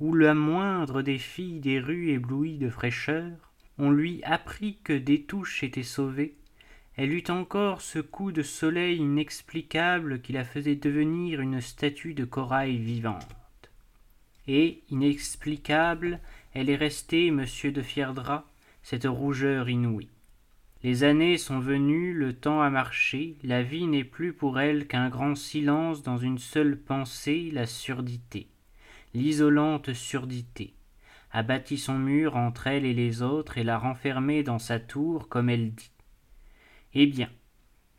où 0.00 0.14
la 0.14 0.34
moindre 0.34 1.02
des 1.02 1.18
filles 1.18 1.60
des 1.60 1.80
rues 1.80 2.10
éblouies 2.10 2.58
de 2.58 2.68
fraîcheur, 2.68 3.52
on 3.78 3.90
lui 3.90 4.22
apprit 4.24 4.78
que 4.84 4.92
des 4.92 5.22
touches 5.22 5.62
étaient 5.62 5.82
sauvées, 5.82 6.34
elle 6.96 7.12
eut 7.12 7.30
encore 7.30 7.80
ce 7.80 8.00
coup 8.00 8.32
de 8.32 8.42
soleil 8.42 8.98
inexplicable 8.98 10.20
qui 10.20 10.32
la 10.32 10.44
faisait 10.44 10.74
devenir 10.74 11.40
une 11.40 11.60
statue 11.60 12.12
de 12.12 12.24
corail 12.24 12.76
vivante. 12.76 13.36
Et, 14.48 14.82
inexplicable, 14.90 16.18
elle 16.54 16.68
est 16.68 16.76
restée, 16.76 17.30
monsieur 17.30 17.70
de 17.70 17.82
Fierdra, 17.82 18.46
cette 18.90 19.04
rougeur 19.04 19.68
inouïe. 19.68 20.08
Les 20.82 21.04
années 21.04 21.36
sont 21.36 21.58
venues, 21.58 22.14
le 22.14 22.32
temps 22.32 22.62
a 22.62 22.70
marché, 22.70 23.36
la 23.42 23.62
vie 23.62 23.86
n'est 23.86 24.02
plus 24.02 24.32
pour 24.32 24.58
elle 24.58 24.86
qu'un 24.86 25.10
grand 25.10 25.34
silence 25.34 26.02
dans 26.02 26.16
une 26.16 26.38
seule 26.38 26.78
pensée, 26.78 27.50
la 27.52 27.66
surdité 27.66 28.48
l'isolante 29.12 29.92
surdité, 29.92 30.72
a 31.32 31.42
bâti 31.42 31.76
son 31.76 31.98
mur 31.98 32.36
entre 32.36 32.66
elle 32.66 32.86
et 32.86 32.94
les 32.94 33.20
autres 33.20 33.58
et 33.58 33.64
l'a 33.64 33.76
renfermée 33.76 34.42
dans 34.42 34.58
sa 34.58 34.78
tour, 34.80 35.28
comme 35.28 35.50
elle 35.50 35.72
dit. 35.72 35.92
Eh 36.94 37.06
bien, 37.06 37.28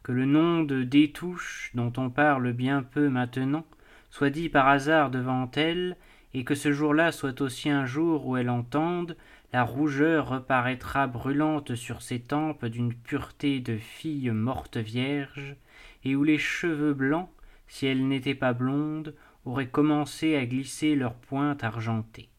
que 0.01 0.12
le 0.12 0.25
nom 0.25 0.63
de 0.63 0.84
Détouche, 0.84 1.72
dont 1.75 1.93
on 1.98 2.10
parle 2.10 2.51
bien 2.53 2.81
peu 2.81 3.10
maintenant, 3.10 3.65
soit 4.10 4.31
dit 4.31 4.50
par 4.50 4.67
hasard 4.67 5.12
devant 5.12 5.51
elle, 5.55 5.98
et 6.33 6.43
que 6.43 6.55
ce 6.55 6.71
jour-là 6.71 7.12
soit 7.12 7.41
aussi 7.41 7.69
un 7.69 7.86
jour 7.86 8.27
où 8.27 8.38
elle 8.38 8.50
entende, 8.50 9.17
la 9.51 9.63
rougeur 9.63 10.29
reparaîtra 10.29 11.07
brûlante 11.07 11.75
sur 11.75 12.01
ses 12.01 12.19
tempes 12.19 12.65
d'une 12.65 12.93
pureté 12.93 13.59
de 13.59 13.77
fille 13.77 14.29
morte 14.29 14.77
vierge, 14.77 15.55
et 16.03 16.15
où 16.15 16.24
les 16.24 16.38
cheveux 16.38 16.93
blancs, 16.93 17.29
si 17.67 17.88
elle 17.88 18.07
n'était 18.07 18.36
pas 18.36 18.53
blonde, 18.53 19.15
auraient 19.45 19.69
commencé 19.69 20.36
à 20.36 20.45
glisser 20.45 20.95
leurs 20.95 21.15
pointes 21.15 21.63
argentées. 21.63 22.29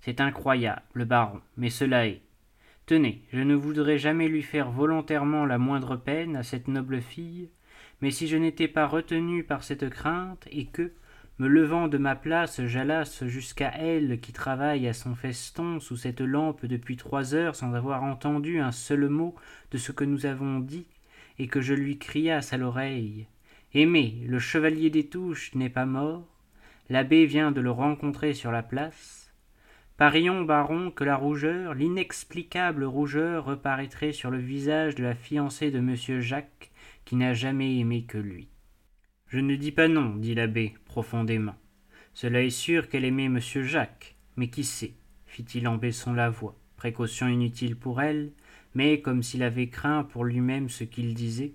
C'est 0.00 0.20
incroyable, 0.20 1.04
baron, 1.04 1.40
mais 1.56 1.70
cela 1.70 2.06
est. 2.06 2.22
Tenez, 2.86 3.22
je 3.32 3.40
ne 3.40 3.54
voudrais 3.54 3.98
jamais 3.98 4.28
lui 4.28 4.42
faire 4.42 4.70
volontairement 4.70 5.44
la 5.44 5.58
moindre 5.58 5.96
peine 5.96 6.36
à 6.36 6.42
cette 6.42 6.68
noble 6.68 7.00
fille, 7.00 7.50
mais 8.00 8.10
si 8.10 8.26
je 8.26 8.36
n'étais 8.36 8.68
pas 8.68 8.86
retenu 8.86 9.44
par 9.44 9.62
cette 9.62 9.90
crainte, 9.90 10.48
et 10.50 10.66
que, 10.66 10.92
me 11.38 11.46
levant 11.46 11.86
de 11.86 11.98
ma 11.98 12.16
place, 12.16 12.64
j'allasse 12.64 13.24
jusqu'à 13.24 13.72
elle 13.78 14.18
qui 14.20 14.32
travaille 14.32 14.88
à 14.88 14.92
son 14.92 15.14
feston 15.14 15.78
sous 15.78 15.96
cette 15.96 16.20
lampe 16.20 16.66
depuis 16.66 16.96
trois 16.96 17.34
heures 17.34 17.54
sans 17.54 17.74
avoir 17.74 18.02
entendu 18.02 18.58
un 18.58 18.72
seul 18.72 19.08
mot 19.08 19.36
de 19.70 19.78
ce 19.78 19.92
que 19.92 20.04
nous 20.04 20.26
avons 20.26 20.58
dit, 20.58 20.86
et 21.38 21.46
que 21.46 21.60
je 21.60 21.74
lui 21.74 21.98
criasse 21.98 22.52
à 22.52 22.56
l'oreille. 22.56 23.28
Aimez, 23.72 24.24
le 24.26 24.40
chevalier 24.40 24.90
des 24.90 25.06
touches 25.06 25.54
n'est 25.54 25.70
pas 25.70 25.86
mort, 25.86 26.26
l'abbé 26.88 27.24
vient 27.24 27.52
de 27.52 27.60
le 27.60 27.70
rencontrer 27.70 28.34
sur 28.34 28.50
la 28.50 28.64
place. 28.64 29.32
Parions, 29.96 30.42
baron, 30.42 30.90
que 30.90 31.04
la 31.04 31.16
rougeur, 31.16 31.74
l'inexplicable 31.74 32.84
rougeur, 32.84 33.44
reparaîtrait 33.44 34.12
sur 34.12 34.30
le 34.30 34.38
visage 34.38 34.96
de 34.96 35.04
la 35.04 35.14
fiancée 35.14 35.70
de 35.70 35.80
monsieur 35.80 36.20
Jacques, 36.20 36.70
qui 37.04 37.14
n'a 37.14 37.34
jamais 37.34 37.78
aimé 37.78 38.04
que 38.04 38.18
lui. 38.18 38.48
Je 39.28 39.40
ne 39.40 39.56
dis 39.56 39.72
pas 39.72 39.88
non, 39.88 40.16
dit 40.16 40.34
l'abbé, 40.34 40.74
profondément. 40.86 41.56
Cela 42.14 42.42
est 42.42 42.50
sûr 42.50 42.88
qu'elle 42.88 43.04
aimait 43.04 43.28
monsieur 43.28 43.62
Jacques, 43.62 44.16
mais 44.36 44.48
qui 44.48 44.64
sait 44.64 44.94
fit-il 45.28 45.68
en 45.68 45.76
baissant 45.76 46.12
la 46.12 46.30
voix, 46.30 46.56
précaution 46.76 47.28
inutile 47.28 47.76
pour 47.76 48.00
elle, 48.00 48.32
mais 48.74 49.00
comme 49.00 49.22
s'il 49.22 49.42
avait 49.42 49.68
craint 49.68 50.02
pour 50.02 50.24
lui-même 50.24 50.68
ce 50.68 50.84
qu'il 50.84 51.14
disait, 51.14 51.52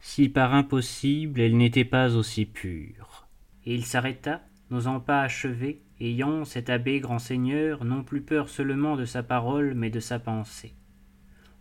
si 0.00 0.28
par 0.28 0.54
impossible 0.54 1.40
elle 1.40 1.56
n'était 1.56 1.84
pas 1.84 2.16
aussi 2.16 2.46
pure. 2.46 3.28
Et 3.66 3.74
il 3.74 3.84
s'arrêta, 3.84 4.42
n'osant 4.70 5.00
pas 5.00 5.22
achever, 5.22 5.80
ayant, 6.00 6.44
cet 6.44 6.70
abbé 6.70 7.00
grand 7.00 7.18
seigneur, 7.18 7.84
non 7.84 8.02
plus 8.02 8.20
peur 8.20 8.48
seulement 8.48 8.96
de 8.96 9.04
sa 9.04 9.22
parole, 9.22 9.74
mais 9.74 9.90
de 9.90 10.00
sa 10.00 10.18
pensée. 10.18 10.74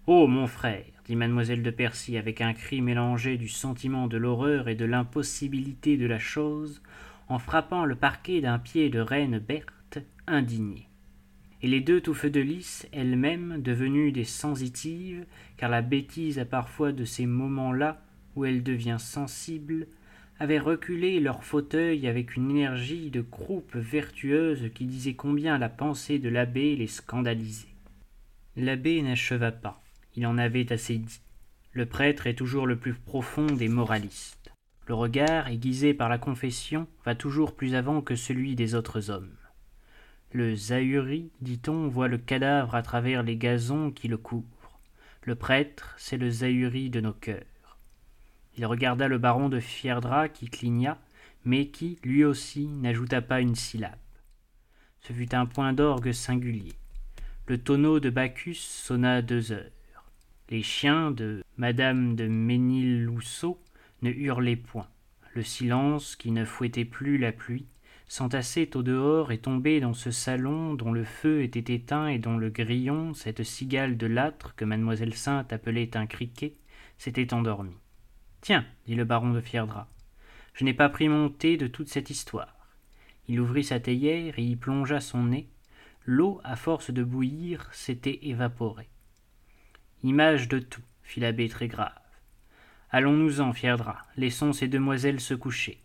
Oh. 0.05 0.27
Mon 0.27 0.48
frère, 0.48 0.83
dit 1.05 1.15
mademoiselle 1.15 1.63
de 1.63 1.69
Percy 1.69 2.17
avec 2.17 2.41
un 2.41 2.53
cri 2.53 2.81
mélangé 2.81 3.38
du 3.38 3.48
sentiment 3.48 4.07
de 4.07 4.17
l'horreur 4.17 4.67
et 4.67 4.75
de 4.75 4.83
l'impossibilité 4.83 5.95
de 5.95 6.05
la 6.05 6.19
chose, 6.19 6.81
en 7.29 7.39
frappant 7.39 7.86
le 7.86 7.95
parquet 7.95 8.41
d'un 8.41 8.60
pied 8.60 8.89
de 8.89 9.00
reine 9.00 9.39
Berthe, 9.39 10.00
indignée. 10.27 10.89
Et 11.62 11.67
les 11.67 11.79
deux 11.79 12.01
touffes 12.01 12.25
de 12.25 12.41
lys, 12.41 12.88
elles-mêmes, 12.91 13.62
devenues 13.62 14.12
des 14.12 14.25
sensitives, 14.25 15.25
car 15.55 15.69
la 15.69 15.81
bêtise 15.81 16.39
a 16.39 16.45
parfois 16.45 16.91
de 16.91 17.05
ces 17.05 17.25
moments-là 17.25 18.01
où 18.36 18.43
elle 18.43 18.63
devient 18.63 18.98
sensible, 19.00 19.88
avaient 20.39 20.60
reculé 20.60 21.19
leur 21.19 21.43
fauteuil 21.43 22.07
avec 22.07 22.36
une 22.36 22.50
énergie 22.50 23.10
de 23.10 23.22
croupe 23.22 23.75
vertueuse 23.75 24.69
qui 24.74 24.86
disait 24.86 25.13
combien 25.13 25.57
la 25.57 25.69
pensée 25.69 26.19
de 26.19 26.27
l'abbé 26.29 26.75
les 26.75 26.88
scandalisait. 26.88 27.67
L'abbé 28.57 29.01
n'acheva 29.01 29.51
pas, 29.51 29.82
il 30.15 30.25
en 30.27 30.38
avait 30.38 30.72
assez 30.72 30.98
dit. 30.98 31.22
Le 31.72 31.86
prêtre 31.86 32.27
est 32.27 32.36
toujours 32.36 32.67
le 32.67 32.75
plus 32.75 32.93
profond 32.93 33.48
des 33.48 33.67
moralistes. 33.67 34.51
Le 34.86 34.93
regard, 34.93 35.48
aiguisé 35.48 35.93
par 35.93 36.10
la 36.10 36.17
confession, 36.17 36.88
va 37.05 37.15
toujours 37.15 37.55
plus 37.55 37.74
avant 37.74 38.01
que 38.01 38.15
celui 38.15 38.55
des 38.55 38.75
autres 38.75 39.10
hommes. 39.10 39.36
Le 40.32 40.55
Zahuri, 40.55 41.32
dit-on, 41.41 41.88
voit 41.88 42.08
le 42.08 42.17
cadavre 42.17 42.75
à 42.75 42.82
travers 42.82 43.24
les 43.24 43.38
gazons 43.38 43.91
qui 43.91 44.08
le 44.08 44.17
couvrent. 44.17 44.79
Le 45.24 45.36
prêtre, 45.36 45.96
c'est 45.98 46.17
le 46.17 46.29
Zahuri 46.29 46.89
de 46.89 47.00
nos 47.00 47.13
cœurs. 47.13 47.77
Il 48.58 48.65
regarda 48.65 49.08
le 49.08 49.17
baron 49.17 49.48
de 49.48 49.60
Fierdra 49.60 50.29
qui 50.29 50.50
cligna, 50.50 51.00
mais 51.46 51.67
qui, 51.67 51.98
lui 52.03 52.24
aussi, 52.24 52.67
n'ajouta 52.67 53.22
pas 53.22 53.41
une 53.41 53.55
syllabe. 53.55 53.96
Ce 55.01 55.13
fut 55.13 55.34
un 55.34 55.46
point 55.46 55.74
d'orgue 55.74 56.12
singulier. 56.12 56.74
Le 57.48 57.58
tonneau 57.58 58.00
de 58.00 58.10
Bacchus 58.10 58.55
sonna 58.55 59.22
deux 59.22 59.51
heures. 59.51 59.72
Les 60.50 60.62
chiens 60.62 61.12
de 61.12 61.43
madame 61.57 62.15
de 62.15 62.27
Ménillousseau 62.27 63.62
ne 64.01 64.12
hurlaient 64.12 64.57
point. 64.57 64.88
Le 65.33 65.41
silence, 65.41 66.15
qui 66.15 66.31
ne 66.31 66.43
fouettait 66.43 66.85
plus 66.85 67.17
la 67.17 67.31
pluie, 67.31 67.65
s'entassait 68.07 68.75
au 68.75 68.83
dehors 68.83 69.31
et 69.31 69.38
tombait 69.38 69.79
dans 69.79 69.93
ce 69.93 70.12
salon 70.12 70.73
dont 70.73 70.91
le 70.91 71.05
feu 71.05 71.41
était 71.41 71.73
éteint 71.73 72.07
et 72.07 72.19
dont 72.19 72.38
le 72.38 72.50
grillon, 72.50 73.13
cette 73.13 73.43
cigale 73.43 73.97
de 73.97 74.05
l'âtre 74.05 74.53
que 74.55 74.65
mademoiselle 74.65 75.15
Sainte 75.15 75.53
appelait 75.53 75.95
un 75.95 76.05
criquet, 76.05 76.55
s'était 76.97 77.33
endormi. 77.33 77.75
Tiens, 78.41 78.65
dit 78.85 78.95
le 78.95 79.05
baron 79.05 79.31
de 79.31 79.41
Fierdra, 79.41 79.89
je 80.53 80.65
n'ai 80.65 80.73
pas 80.73 80.89
pris 80.89 81.07
mon 81.09 81.29
thé 81.29 81.57
de 81.57 81.67
toute 81.67 81.89
cette 81.89 82.09
histoire. 82.09 82.67
Il 83.27 83.39
ouvrit 83.39 83.63
sa 83.63 83.79
théière 83.79 84.38
et 84.38 84.43
y 84.43 84.55
plongea 84.55 85.00
son 85.00 85.23
nez. 85.23 85.50
L'eau, 86.05 86.41
à 86.43 86.57
force 86.57 86.91
de 86.91 87.03
bouillir, 87.03 87.69
s'était 87.71 88.19
évaporée. 88.23 88.89
Image 90.03 90.48
de 90.48 90.60
tout, 90.60 90.81
fit 91.01 91.19
l'abbé 91.19 91.50
très 91.50 91.67
grave. 91.67 91.91
Allons-nous-en, 92.91 93.53
Fierdra, 93.53 94.00
laissons 94.17 94.53
ces 94.53 94.67
demoiselles 94.67 95.19
se 95.19 95.33
coucher. 95.33 95.81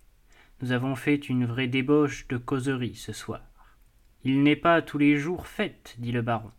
Nous 0.61 0.73
avons 0.73 0.95
fait 0.95 1.29
une 1.29 1.47
vraie 1.47 1.69
débauche 1.69 2.27
de 2.29 2.37
causerie 2.37 2.97
ce 2.97 3.13
soir. 3.13 3.43
Il 4.25 4.43
n'est 4.43 4.57
pas 4.57 4.83
tous 4.83 4.99
les 4.99 5.17
jours 5.17 5.47
fête, 5.47 5.95
dit 5.99 6.13
le 6.13 6.23
baron. 6.23 6.51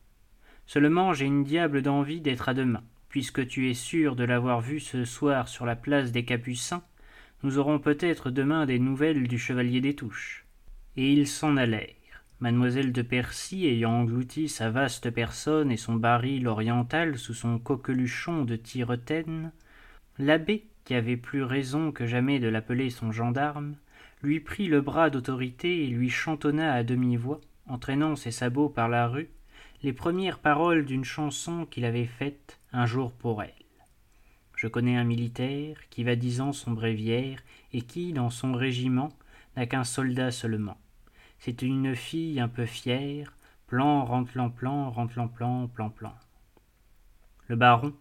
Seulement 0.65 1.13
j'ai 1.13 1.25
une 1.25 1.43
diable 1.43 1.81
d'envie 1.81 2.21
d'être 2.21 2.49
à 2.49 2.53
demain 2.53 2.83
puisque 3.09 3.45
tu 3.47 3.69
es 3.69 3.73
sûr 3.73 4.15
de 4.15 4.23
l'avoir 4.23 4.61
vu 4.61 4.79
ce 4.79 5.03
soir 5.03 5.49
sur 5.49 5.65
la 5.65 5.75
place 5.75 6.11
des 6.11 6.23
Capucins, 6.23 6.83
nous 7.43 7.57
aurons 7.57 7.79
peut-être 7.79 8.29
demain 8.29 8.65
des 8.65 8.79
nouvelles 8.79 9.27
du 9.27 9.39
chevalier 9.39 9.81
des 9.81 9.95
Touches. 9.95 10.45
Et 10.95 11.11
ils 11.11 11.27
s'en 11.27 11.57
allèrent. 11.57 11.95
Mademoiselle 12.41 12.93
de 12.93 13.01
Percy 13.01 13.67
ayant 13.67 13.91
englouti 13.91 14.47
sa 14.47 14.69
vaste 14.69 15.09
personne 15.09 15.71
et 15.71 15.77
son 15.77 15.95
baril 15.95 16.47
oriental 16.47 17.17
sous 17.17 17.33
son 17.33 17.59
coqueluchon 17.59 18.45
de 18.45 18.55
tiretaine, 18.55 19.51
l'abbé, 20.17 20.65
qui 20.85 20.95
avait 20.95 21.17
plus 21.17 21.43
raison 21.43 21.91
que 21.91 22.07
jamais 22.07 22.39
de 22.39 22.47
l'appeler 22.47 22.89
son 22.89 23.11
gendarme, 23.11 23.75
lui 24.23 24.39
prit 24.39 24.67
le 24.67 24.79
bras 24.79 25.09
d'autorité 25.09 25.83
et 25.83 25.87
lui 25.87 26.09
chantonna 26.09 26.73
à 26.73 26.83
demi-voix, 26.83 27.41
entraînant 27.67 28.15
ses 28.15 28.31
sabots 28.31 28.69
par 28.69 28.87
la 28.87 29.09
rue, 29.09 29.29
les 29.83 29.93
premières 29.93 30.39
paroles 30.39 30.85
d'une 30.85 31.03
chanson 31.03 31.65
qu'il 31.65 31.83
avait 31.83 32.05
faite 32.05 32.57
un 32.71 32.85
jour 32.85 33.11
pour 33.11 33.43
elle. 33.43 33.53
Je 34.55 34.67
connais 34.67 34.95
un 34.95 35.03
militaire 35.03 35.77
qui 35.89 36.05
va 36.05 36.15
dix 36.15 36.39
ans 36.39 36.53
son 36.53 36.71
bréviaire 36.71 37.41
et 37.73 37.81
qui, 37.81 38.13
dans 38.13 38.29
son 38.29 38.53
régiment, 38.53 39.09
n'a 39.57 39.65
qu'un 39.65 39.83
soldat 39.83 40.31
seulement. 40.31 40.77
C'est 41.39 41.61
une 41.61 41.95
fille 41.95 42.39
un 42.39 42.49
peu 42.49 42.65
fière, 42.65 43.33
plan, 43.67 44.03
rentlant, 44.03 44.49
plan, 44.49 44.89
rentlant, 44.89 45.27
plan, 45.27 45.67
plan, 45.67 45.89
plan. 45.89 46.13
Le 47.47 47.55
baron 47.55 47.93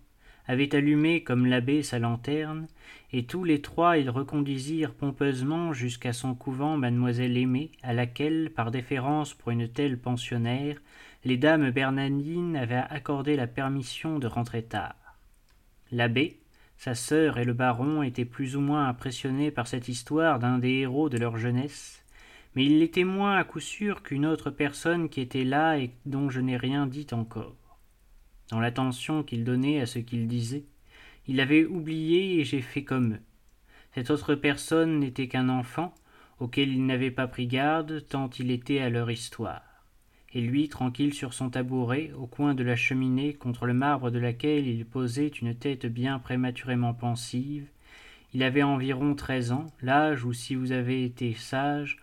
avait 0.48 0.74
allumé 0.74 1.22
comme 1.22 1.46
l'abbé 1.46 1.82
sa 1.82 1.98
lanterne, 1.98 2.66
et 3.12 3.26
tous 3.26 3.44
les 3.44 3.60
trois 3.60 3.98
ils 3.98 4.10
reconduisirent 4.10 4.94
pompeusement 4.94 5.72
jusqu'à 5.72 6.12
son 6.12 6.34
couvent 6.34 6.76
mademoiselle 6.76 7.36
aimée, 7.36 7.70
à 7.82 7.92
laquelle, 7.92 8.50
par 8.50 8.70
déférence 8.70 9.34
pour 9.34 9.50
une 9.50 9.68
telle 9.68 9.98
pensionnaire, 9.98 10.80
les 11.24 11.36
dames 11.36 11.70
bernardines 11.70 12.56
avaient 12.56 12.84
accordé 12.90 13.36
la 13.36 13.46
permission 13.46 14.18
de 14.18 14.26
rentrer 14.26 14.62
tard. 14.62 14.96
L'abbé, 15.92 16.40
sa 16.76 16.94
sœur 16.94 17.38
et 17.38 17.44
le 17.44 17.52
baron 17.52 18.02
étaient 18.02 18.24
plus 18.24 18.56
ou 18.56 18.60
moins 18.60 18.88
impressionnés 18.88 19.50
par 19.50 19.66
cette 19.66 19.88
histoire 19.88 20.38
d'un 20.38 20.58
des 20.58 20.70
héros 20.70 21.08
de 21.08 21.18
leur 21.18 21.36
jeunesse, 21.36 21.97
mais 22.58 22.64
il 22.64 22.80
l'était 22.80 23.04
moins 23.04 23.36
à 23.36 23.44
coup 23.44 23.60
sûr 23.60 24.02
qu'une 24.02 24.26
autre 24.26 24.50
personne 24.50 25.08
qui 25.08 25.20
était 25.20 25.44
là 25.44 25.78
et 25.78 25.92
dont 26.06 26.28
je 26.28 26.40
n'ai 26.40 26.56
rien 26.56 26.88
dit 26.88 27.06
encore. 27.12 27.54
Dans 28.50 28.58
l'attention 28.58 29.22
qu'il 29.22 29.44
donnait 29.44 29.80
à 29.80 29.86
ce 29.86 30.00
qu'il 30.00 30.26
disait, 30.26 30.64
il 31.28 31.38
avait 31.38 31.64
oublié 31.64 32.40
et 32.40 32.44
j'ai 32.44 32.60
fait 32.60 32.82
comme 32.82 33.12
eux. 33.12 33.20
Cette 33.94 34.10
autre 34.10 34.34
personne 34.34 34.98
n'était 34.98 35.28
qu'un 35.28 35.48
enfant, 35.48 35.94
auquel 36.40 36.70
il 36.70 36.84
n'avait 36.84 37.12
pas 37.12 37.28
pris 37.28 37.46
garde 37.46 38.04
tant 38.08 38.28
il 38.40 38.50
était 38.50 38.80
à 38.80 38.90
leur 38.90 39.08
histoire 39.08 39.62
et 40.34 40.40
lui 40.40 40.68
tranquille 40.68 41.14
sur 41.14 41.34
son 41.34 41.50
tabouret 41.50 42.10
au 42.18 42.26
coin 42.26 42.54
de 42.54 42.64
la 42.64 42.74
cheminée 42.74 43.34
contre 43.34 43.66
le 43.66 43.72
marbre 43.72 44.10
de 44.10 44.18
laquelle 44.18 44.66
il 44.66 44.84
posait 44.84 45.28
une 45.28 45.54
tête 45.54 45.86
bien 45.86 46.18
prématurément 46.18 46.92
pensive 46.92 47.68
il 48.34 48.42
avait 48.42 48.64
environ 48.64 49.14
treize 49.14 49.52
ans 49.52 49.68
l'âge 49.80 50.24
où 50.24 50.32
si 50.32 50.56
vous 50.56 50.72
avez 50.72 51.04
été 51.04 51.34
sage 51.34 51.98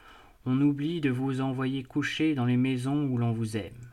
on 0.46 0.62
oublie 0.62 1.02
de 1.02 1.10
vous 1.10 1.42
envoyer 1.42 1.84
coucher 1.84 2.36
dans 2.36 2.46
les 2.46 2.58
maisons 2.58 3.06
où 3.06 3.18
l'on 3.18 3.32
vous 3.32 3.58
aime. 3.58 3.90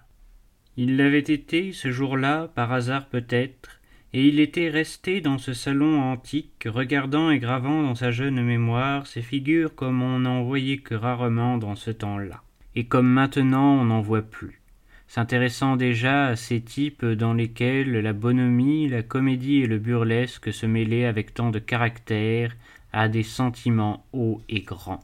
Il 0.76 0.96
l'avait 0.96 1.18
été 1.18 1.72
ce 1.72 1.90
jour-là 1.90 2.48
par 2.54 2.72
hasard 2.72 3.06
peut-être 3.06 3.80
et 4.14 4.26
il 4.26 4.40
était 4.40 4.68
resté 4.68 5.20
dans 5.20 5.38
ce 5.38 5.54
salon 5.54 6.00
antique 6.00 6.66
regardant 6.66 7.30
et 7.30 7.38
gravant 7.38 7.82
dans 7.82 7.94
sa 7.94 8.10
jeune 8.10 8.42
mémoire 8.42 9.06
ces 9.06 9.22
figures 9.22 9.74
comme 9.74 10.02
on 10.02 10.20
n'en 10.20 10.42
voyait 10.42 10.78
que 10.78 10.94
rarement 10.94 11.56
dans 11.56 11.76
ce 11.76 11.90
temps-là. 11.90 12.42
Et 12.74 12.84
comme 12.84 13.08
maintenant 13.08 13.80
on 13.80 13.84
n'en 13.84 14.00
voit 14.02 14.22
plus, 14.22 14.60
s'intéressant 15.06 15.76
déjà 15.76 16.26
à 16.26 16.36
ces 16.36 16.60
types 16.60 17.04
dans 17.04 17.34
lesquels 17.34 17.92
la 17.92 18.12
bonhomie, 18.12 18.88
la 18.88 19.02
comédie 19.02 19.62
et 19.62 19.66
le 19.66 19.78
burlesque 19.78 20.52
se 20.52 20.66
mêlaient 20.66 21.06
avec 21.06 21.32
tant 21.32 21.50
de 21.50 21.58
caractère 21.58 22.54
à 22.92 23.08
des 23.08 23.22
sentiments 23.22 24.04
hauts 24.12 24.42
et 24.48 24.60
grands. 24.60 25.02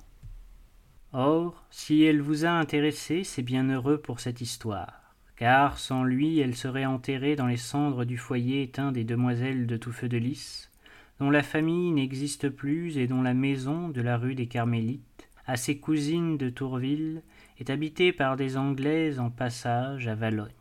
Or, 1.15 1.65
si 1.71 2.03
elle 2.03 2.21
vous 2.21 2.45
a 2.45 2.50
intéressé, 2.50 3.25
c'est 3.25 3.43
bien 3.43 3.71
heureux 3.71 3.99
pour 3.99 4.21
cette 4.21 4.43
histoire, 4.43 5.15
car 5.37 5.79
sans 5.79 6.05
lui 6.05 6.38
elle 6.38 6.55
serait 6.55 6.85
enterrée 6.85 7.35
dans 7.35 7.47
les 7.47 7.57
cendres 7.57 8.05
du 8.05 8.19
foyer 8.19 8.62
éteint 8.62 8.93
des 8.93 9.05
demoiselles 9.05 9.67
de 9.67 9.79
tout 9.79 9.93
feu 9.93 10.11
de 10.11 10.19
lys, 10.19 10.71
dont 11.19 11.31
la 11.31 11.43
famille 11.43 11.93
n'existe 11.93 12.50
plus 12.50 12.99
et 12.99 13.07
dont 13.07 13.23
la 13.23 13.33
maison 13.33 13.88
de 13.88 14.03
la 14.03 14.19
rue 14.19 14.35
des 14.35 14.49
Carmélites, 14.49 15.31
à 15.47 15.57
ses 15.57 15.79
cousines 15.79 16.37
de 16.37 16.50
Tourville, 16.50 17.23
est 17.59 17.71
habité 17.71 18.13
par 18.13 18.37
des 18.37 18.59
Anglaises 18.59 19.19
en 19.19 19.30
passage 19.30 20.09
à 20.09 20.15
Valogne. 20.15 20.52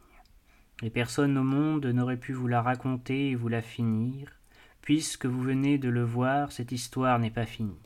Les 0.82 0.90
personnes 0.90 1.38
au 1.38 1.44
monde 1.44 1.88
n'auraient 1.88 2.16
pu 2.16 2.32
vous 2.32 2.48
la 2.48 2.62
raconter 2.62 3.32
et 3.32 3.36
vous 3.36 3.50
la 3.50 3.62
finir. 3.62 4.32
Puisque 4.82 5.26
vous 5.26 5.42
venez 5.42 5.78
de 5.78 5.90
le 5.90 6.04
voir, 6.04 6.54
cette 6.54 6.72
histoire 6.72 7.20
n'est 7.20 7.32
pas 7.32 7.46
finie. 7.46 7.82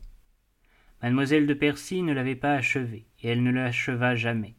Mademoiselle 1.01 1.47
de 1.47 1.53
Percy 1.53 2.03
ne 2.03 2.13
l'avait 2.13 2.35
pas 2.35 2.53
achevée, 2.53 3.05
et 3.21 3.29
elle 3.29 3.43
ne 3.43 3.51
l'acheva 3.51 4.15
jamais. 4.15 4.55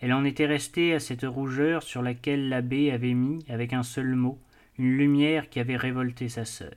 Elle 0.00 0.12
en 0.12 0.24
était 0.24 0.46
restée 0.46 0.92
à 0.92 1.00
cette 1.00 1.24
rougeur 1.24 1.82
sur 1.82 2.02
laquelle 2.02 2.48
l'abbé 2.48 2.90
avait 2.90 3.14
mis, 3.14 3.44
avec 3.48 3.72
un 3.72 3.82
seul 3.82 4.14
mot, 4.14 4.38
une 4.78 4.96
lumière 4.96 5.48
qui 5.48 5.60
avait 5.60 5.76
révolté 5.76 6.28
sa 6.28 6.44
sœur. 6.44 6.74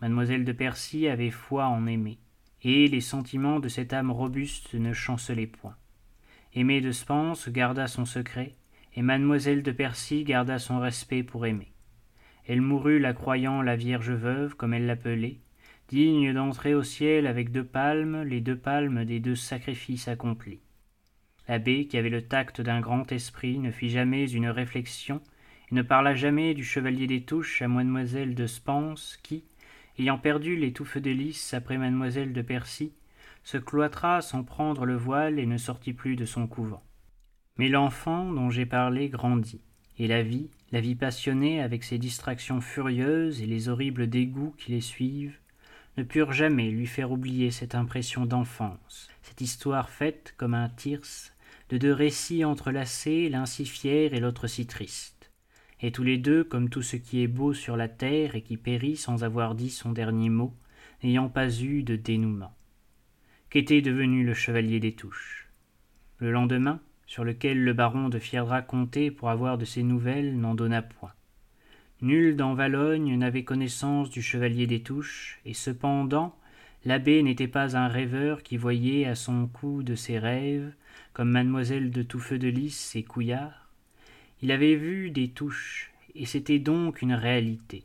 Mademoiselle 0.00 0.44
de 0.44 0.52
Percy 0.52 1.06
avait 1.06 1.30
foi 1.30 1.66
en 1.66 1.86
aimer 1.86 2.18
et 2.62 2.88
les 2.88 3.00
sentiments 3.00 3.60
de 3.60 3.68
cette 3.68 3.92
âme 3.92 4.10
robuste 4.10 4.74
ne 4.74 4.92
chancelaient 4.92 5.46
point. 5.46 5.76
Aimé 6.54 6.80
de 6.80 6.92
Spence 6.92 7.48
garda 7.48 7.86
son 7.86 8.04
secret, 8.04 8.54
et 8.94 9.02
mademoiselle 9.02 9.62
de 9.62 9.72
Percy 9.72 10.24
garda 10.24 10.58
son 10.58 10.80
respect 10.80 11.22
pour 11.22 11.46
aimer. 11.46 11.72
Elle 12.46 12.60
mourut 12.60 12.98
la 12.98 13.12
croyant 13.12 13.62
la 13.62 13.76
Vierge 13.76 14.10
veuve, 14.10 14.56
comme 14.56 14.74
elle 14.74 14.86
l'appelait, 14.86 15.38
digne 15.90 16.32
d'entrer 16.32 16.72
au 16.72 16.84
ciel 16.84 17.26
avec 17.26 17.50
deux 17.50 17.64
palmes, 17.64 18.22
les 18.22 18.40
deux 18.40 18.56
palmes 18.56 19.04
des 19.04 19.18
deux 19.18 19.34
sacrifices 19.34 20.06
accomplis. 20.06 20.60
L'abbé, 21.48 21.88
qui 21.88 21.98
avait 21.98 22.10
le 22.10 22.22
tact 22.22 22.60
d'un 22.60 22.80
grand 22.80 23.10
esprit, 23.10 23.58
ne 23.58 23.72
fit 23.72 23.90
jamais 23.90 24.30
une 24.30 24.46
réflexion, 24.46 25.20
et 25.68 25.74
ne 25.74 25.82
parla 25.82 26.14
jamais 26.14 26.54
du 26.54 26.62
chevalier 26.62 27.08
des 27.08 27.22
touches 27.22 27.60
à 27.60 27.66
mademoiselle 27.66 28.36
de 28.36 28.46
Spence, 28.46 29.18
qui, 29.24 29.42
ayant 29.98 30.16
perdu 30.16 30.54
les 30.54 30.72
touffes 30.72 30.98
de 30.98 31.10
lys 31.10 31.54
après 31.54 31.76
mademoiselle 31.76 32.32
de 32.32 32.42
Percy, 32.42 32.92
se 33.42 33.58
cloîtra 33.58 34.20
sans 34.20 34.44
prendre 34.44 34.84
le 34.84 34.96
voile 34.96 35.40
et 35.40 35.46
ne 35.46 35.56
sortit 35.56 35.92
plus 35.92 36.14
de 36.14 36.24
son 36.24 36.46
couvent. 36.46 36.84
Mais 37.58 37.68
l'enfant 37.68 38.32
dont 38.32 38.48
j'ai 38.48 38.66
parlé 38.66 39.08
grandit, 39.08 39.62
et 39.98 40.06
la 40.06 40.22
vie, 40.22 40.50
la 40.70 40.80
vie 40.80 40.94
passionnée 40.94 41.60
avec 41.60 41.82
ses 41.82 41.98
distractions 41.98 42.60
furieuses 42.60 43.42
et 43.42 43.46
les 43.46 43.68
horribles 43.68 44.06
dégoûts 44.06 44.54
qui 44.56 44.70
les 44.70 44.80
suivent, 44.80 45.36
ne 45.96 46.02
purent 46.02 46.32
jamais 46.32 46.70
lui 46.70 46.86
faire 46.86 47.12
oublier 47.12 47.50
cette 47.50 47.74
impression 47.74 48.26
d'enfance, 48.26 49.08
cette 49.22 49.40
histoire 49.40 49.90
faite 49.90 50.34
comme 50.36 50.54
un 50.54 50.68
tirse 50.68 51.32
de 51.68 51.78
deux 51.78 51.92
récits 51.92 52.44
entrelacés, 52.44 53.28
l'un 53.28 53.46
si 53.46 53.66
fier 53.66 54.14
et 54.14 54.20
l'autre 54.20 54.46
si 54.46 54.66
triste 54.66 55.20
et 55.82 55.92
tous 55.92 56.02
les 56.02 56.18
deux, 56.18 56.44
comme 56.44 56.68
tout 56.68 56.82
ce 56.82 56.96
qui 56.96 57.22
est 57.22 57.28
beau 57.28 57.54
sur 57.54 57.76
la 57.76 57.88
terre 57.88 58.34
et 58.34 58.42
qui 58.42 58.56
périt 58.56 58.96
sans 58.96 59.24
avoir 59.24 59.54
dit 59.54 59.70
son 59.70 59.92
dernier 59.92 60.28
mot, 60.28 60.54
n'ayant 61.02 61.28
pas 61.28 61.50
eu 61.50 61.82
de 61.82 61.96
dénouement. 61.96 62.54
Qu'était 63.48 63.80
devenu 63.80 64.24
le 64.24 64.34
chevalier 64.34 64.78
des 64.78 64.94
touches? 64.94 65.48
Le 66.18 66.30
lendemain, 66.30 66.80
sur 67.06 67.24
lequel 67.24 67.64
le 67.64 67.72
baron 67.72 68.08
de 68.08 68.18
Fierdra 68.18 68.62
comptait 68.62 69.10
pour 69.10 69.30
avoir 69.30 69.58
de 69.58 69.64
ses 69.64 69.82
nouvelles, 69.82 70.38
n'en 70.38 70.54
donna 70.54 70.82
point. 70.82 71.12
Nul 72.02 72.36
dans 72.36 72.54
Valogne 72.54 73.16
n'avait 73.16 73.44
connaissance 73.44 74.10
du 74.10 74.22
chevalier 74.22 74.66
des 74.66 74.82
touches, 74.82 75.40
et 75.44 75.54
cependant 75.54 76.36
l'abbé 76.84 77.22
n'était 77.22 77.48
pas 77.48 77.76
un 77.76 77.88
rêveur 77.88 78.42
qui 78.42 78.56
voyait 78.56 79.04
à 79.04 79.14
son 79.14 79.46
cou 79.46 79.82
de 79.82 79.94
ses 79.94 80.18
rêves, 80.18 80.72
comme 81.12 81.30
mademoiselle 81.30 81.90
de 81.90 82.02
Touffeux 82.02 82.38
de 82.38 82.48
Lys 82.48 82.96
et 82.96 83.02
Couillard, 83.02 83.60
il 84.42 84.52
avait 84.52 84.76
vu 84.76 85.10
des 85.10 85.28
touches, 85.28 85.92
et 86.14 86.24
c'était 86.24 86.58
donc 86.58 87.02
une 87.02 87.12
réalité. 87.12 87.84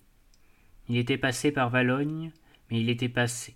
Il 0.88 0.96
était 0.96 1.18
passé 1.18 1.52
par 1.52 1.70
Valogne, 1.70 2.32
mais 2.70 2.80
il 2.80 2.90
était 2.90 3.10
passé. 3.10 3.56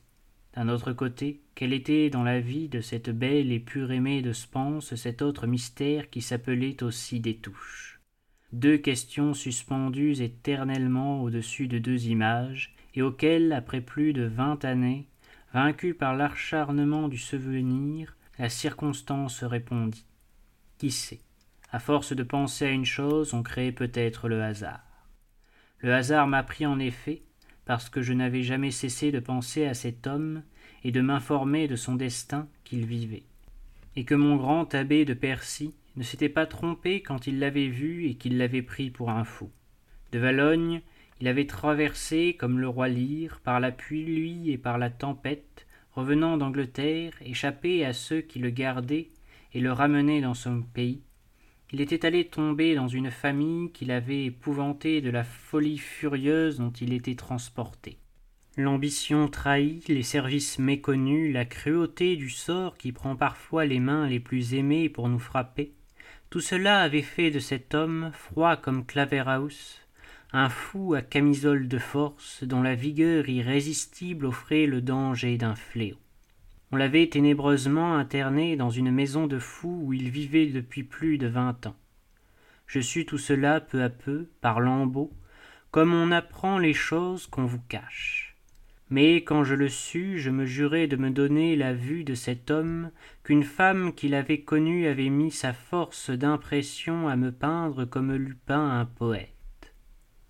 D'un 0.53 0.67
autre 0.67 0.91
côté, 0.91 1.39
quel 1.55 1.71
était 1.71 2.09
dans 2.09 2.23
la 2.23 2.41
vie 2.41 2.67
de 2.67 2.81
cette 2.81 3.09
belle 3.09 3.53
et 3.53 3.59
pure 3.59 3.91
aimée 3.91 4.21
de 4.21 4.33
Spence 4.33 4.95
cet 4.95 5.21
autre 5.21 5.47
mystère 5.47 6.09
qui 6.09 6.21
s'appelait 6.21 6.83
aussi 6.83 7.19
des 7.21 7.35
touches? 7.35 7.98
Deux 8.51 8.77
questions 8.77 9.33
suspendues 9.33 10.21
éternellement 10.21 11.21
au-dessus 11.21 11.67
de 11.67 11.77
deux 11.77 12.07
images, 12.07 12.75
et 12.95 13.01
auxquelles, 13.03 13.53
après 13.53 13.81
plus 13.81 14.13
de 14.13 14.23
vingt 14.23 14.65
années, 14.65 15.07
vaincu 15.53 15.93
par 15.93 16.15
l'acharnement 16.15 17.07
du 17.07 17.17
souvenir, 17.17 18.17
la 18.39 18.49
circonstance 18.49 19.43
répondit. 19.43 20.05
Qui 20.77 20.91
sait? 20.91 21.21
À 21.71 21.77
force 21.79 22.13
de 22.13 22.23
penser 22.23 22.65
à 22.65 22.71
une 22.71 22.85
chose, 22.85 23.35
on 23.35 23.43
crée 23.43 23.71
peut-être 23.71 24.27
le 24.27 24.41
hasard. 24.41 24.81
Le 25.79 25.93
hasard 25.93 26.27
m'a 26.27 26.41
pris 26.41 26.65
en 26.65 26.79
effet, 26.79 27.21
parce 27.65 27.89
que 27.89 28.01
je 28.01 28.13
n'avais 28.13 28.41
jamais 28.41 28.71
cessé 28.71 29.11
de 29.11 29.19
penser 29.19 29.65
à 29.65 29.75
cet 29.75 30.07
homme 30.07 30.41
et 30.83 30.91
de 30.91 31.01
m'informer 31.01 31.67
de 31.67 31.75
son 31.75 31.93
destin 31.93 32.47
qu'il 32.63 32.85
vivait, 32.87 33.23
et 33.95 34.05
que 34.05 34.15
mon 34.15 34.37
grand 34.37 34.73
abbé 34.73 35.05
de 35.05 35.13
Percy 35.13 35.75
ne 35.95 36.03
s'était 36.03 36.29
pas 36.29 36.45
trompé 36.45 37.01
quand 37.01 37.27
il 37.27 37.39
l'avait 37.39 37.67
vu 37.67 38.05
et 38.07 38.15
qu'il 38.15 38.37
l'avait 38.37 38.61
pris 38.61 38.89
pour 38.89 39.09
un 39.09 39.23
fou. 39.23 39.49
De 40.11 40.19
Valogne, 40.19 40.81
il 41.21 41.27
avait 41.27 41.47
traversé, 41.47 42.35
comme 42.39 42.59
le 42.59 42.67
roi 42.67 42.87
Lyre, 42.87 43.41
par 43.43 43.59
la 43.59 43.71
pluie 43.71 44.51
et 44.51 44.57
par 44.57 44.77
la 44.77 44.89
tempête, 44.89 45.67
revenant 45.91 46.37
d'Angleterre, 46.37 47.13
échappé 47.21 47.85
à 47.85 47.93
ceux 47.93 48.21
qui 48.21 48.39
le 48.39 48.49
gardaient 48.49 49.09
et 49.53 49.59
le 49.59 49.71
ramener 49.71 50.21
dans 50.21 50.33
son 50.33 50.61
pays, 50.61 51.01
il 51.71 51.81
était 51.81 52.05
allé 52.05 52.25
tomber 52.25 52.73
dans 52.73 52.87
une 52.87 53.11
famille 53.11 53.71
qui 53.71 53.85
l'avait 53.85 54.25
épouvanté 54.25 55.01
de 55.01 55.11
la 55.11 55.23
folie 55.23 55.77
furieuse 55.77 56.57
dont 56.57 56.71
il 56.71 56.93
était 56.93 57.15
transporté. 57.15 57.99
L'ambition 58.57 59.27
trahie, 59.27 59.83
les 59.87 60.01
services 60.03 60.57
méconnus, 60.57 61.31
la 61.31 61.45
cruauté 61.45 62.15
du 62.15 62.31
sort 62.31 62.75
qui 62.75 62.91
prend 62.91 63.15
parfois 63.15 63.65
les 63.65 63.79
mains 63.79 64.09
les 64.09 64.19
plus 64.19 64.55
aimées 64.55 64.89
pour 64.89 65.09
nous 65.09 65.19
frapper, 65.19 65.73
tout 66.29 66.41
cela 66.41 66.81
avait 66.81 67.01
fait 67.01 67.31
de 67.31 67.39
cet 67.39 67.73
homme, 67.73 68.11
froid 68.13 68.55
comme 68.55 68.85
Claverhouse, 68.85 69.79
un 70.31 70.49
fou 70.49 70.93
à 70.93 71.01
camisole 71.01 71.67
de 71.67 71.79
force 71.79 72.43
dont 72.43 72.61
la 72.61 72.75
vigueur 72.75 73.27
irrésistible 73.27 74.27
offrait 74.27 74.67
le 74.67 74.81
danger 74.81 75.37
d'un 75.37 75.55
fléau. 75.55 75.97
On 76.71 76.75
l'avait 76.75 77.07
ténébreusement 77.07 77.95
interné 77.95 78.55
dans 78.55 78.69
une 78.69 78.91
maison 78.91 79.25
de 79.25 79.39
fous 79.39 79.81
où 79.85 79.93
il 79.93 80.11
vivait 80.11 80.45
depuis 80.45 80.83
plus 80.83 81.17
de 81.17 81.25
vingt 81.25 81.65
ans. 81.65 81.75
Je 82.67 82.79
sus 82.79 83.07
tout 83.07 83.17
cela 83.17 83.59
peu 83.59 83.81
à 83.81 83.89
peu, 83.89 84.29
par 84.41 84.59
lambeaux, 84.59 85.11
comme 85.71 85.95
on 85.95 86.11
apprend 86.11 86.59
les 86.59 86.75
choses 86.75 87.25
qu'on 87.25 87.45
vous 87.45 87.61
cache. 87.67 88.28
Mais 88.89 89.17
quand 89.17 89.43
je 89.43 89.53
le 89.53 89.69
sus, 89.69 90.17
je 90.17 90.31
me 90.31 90.45
jurai 90.45 90.87
de 90.87 90.95
me 90.95 91.11
donner 91.11 91.55
la 91.55 91.73
vue 91.73 92.03
de 92.03 92.15
cet 92.15 92.49
homme 92.49 92.89
qu'une 93.23 93.43
femme 93.43 93.93
qui 93.93 94.07
l'avait 94.07 94.41
connu 94.41 94.87
avait 94.87 95.09
mis 95.09 95.29
sa 95.31 95.53
force 95.53 96.09
d'impression 96.09 97.07
à 97.07 97.15
me 97.15 97.31
peindre 97.31 97.85
comme 97.85 98.15
l'eût 98.15 98.37
peint 98.45 98.79
un 98.79 98.85
poète. 98.85 99.29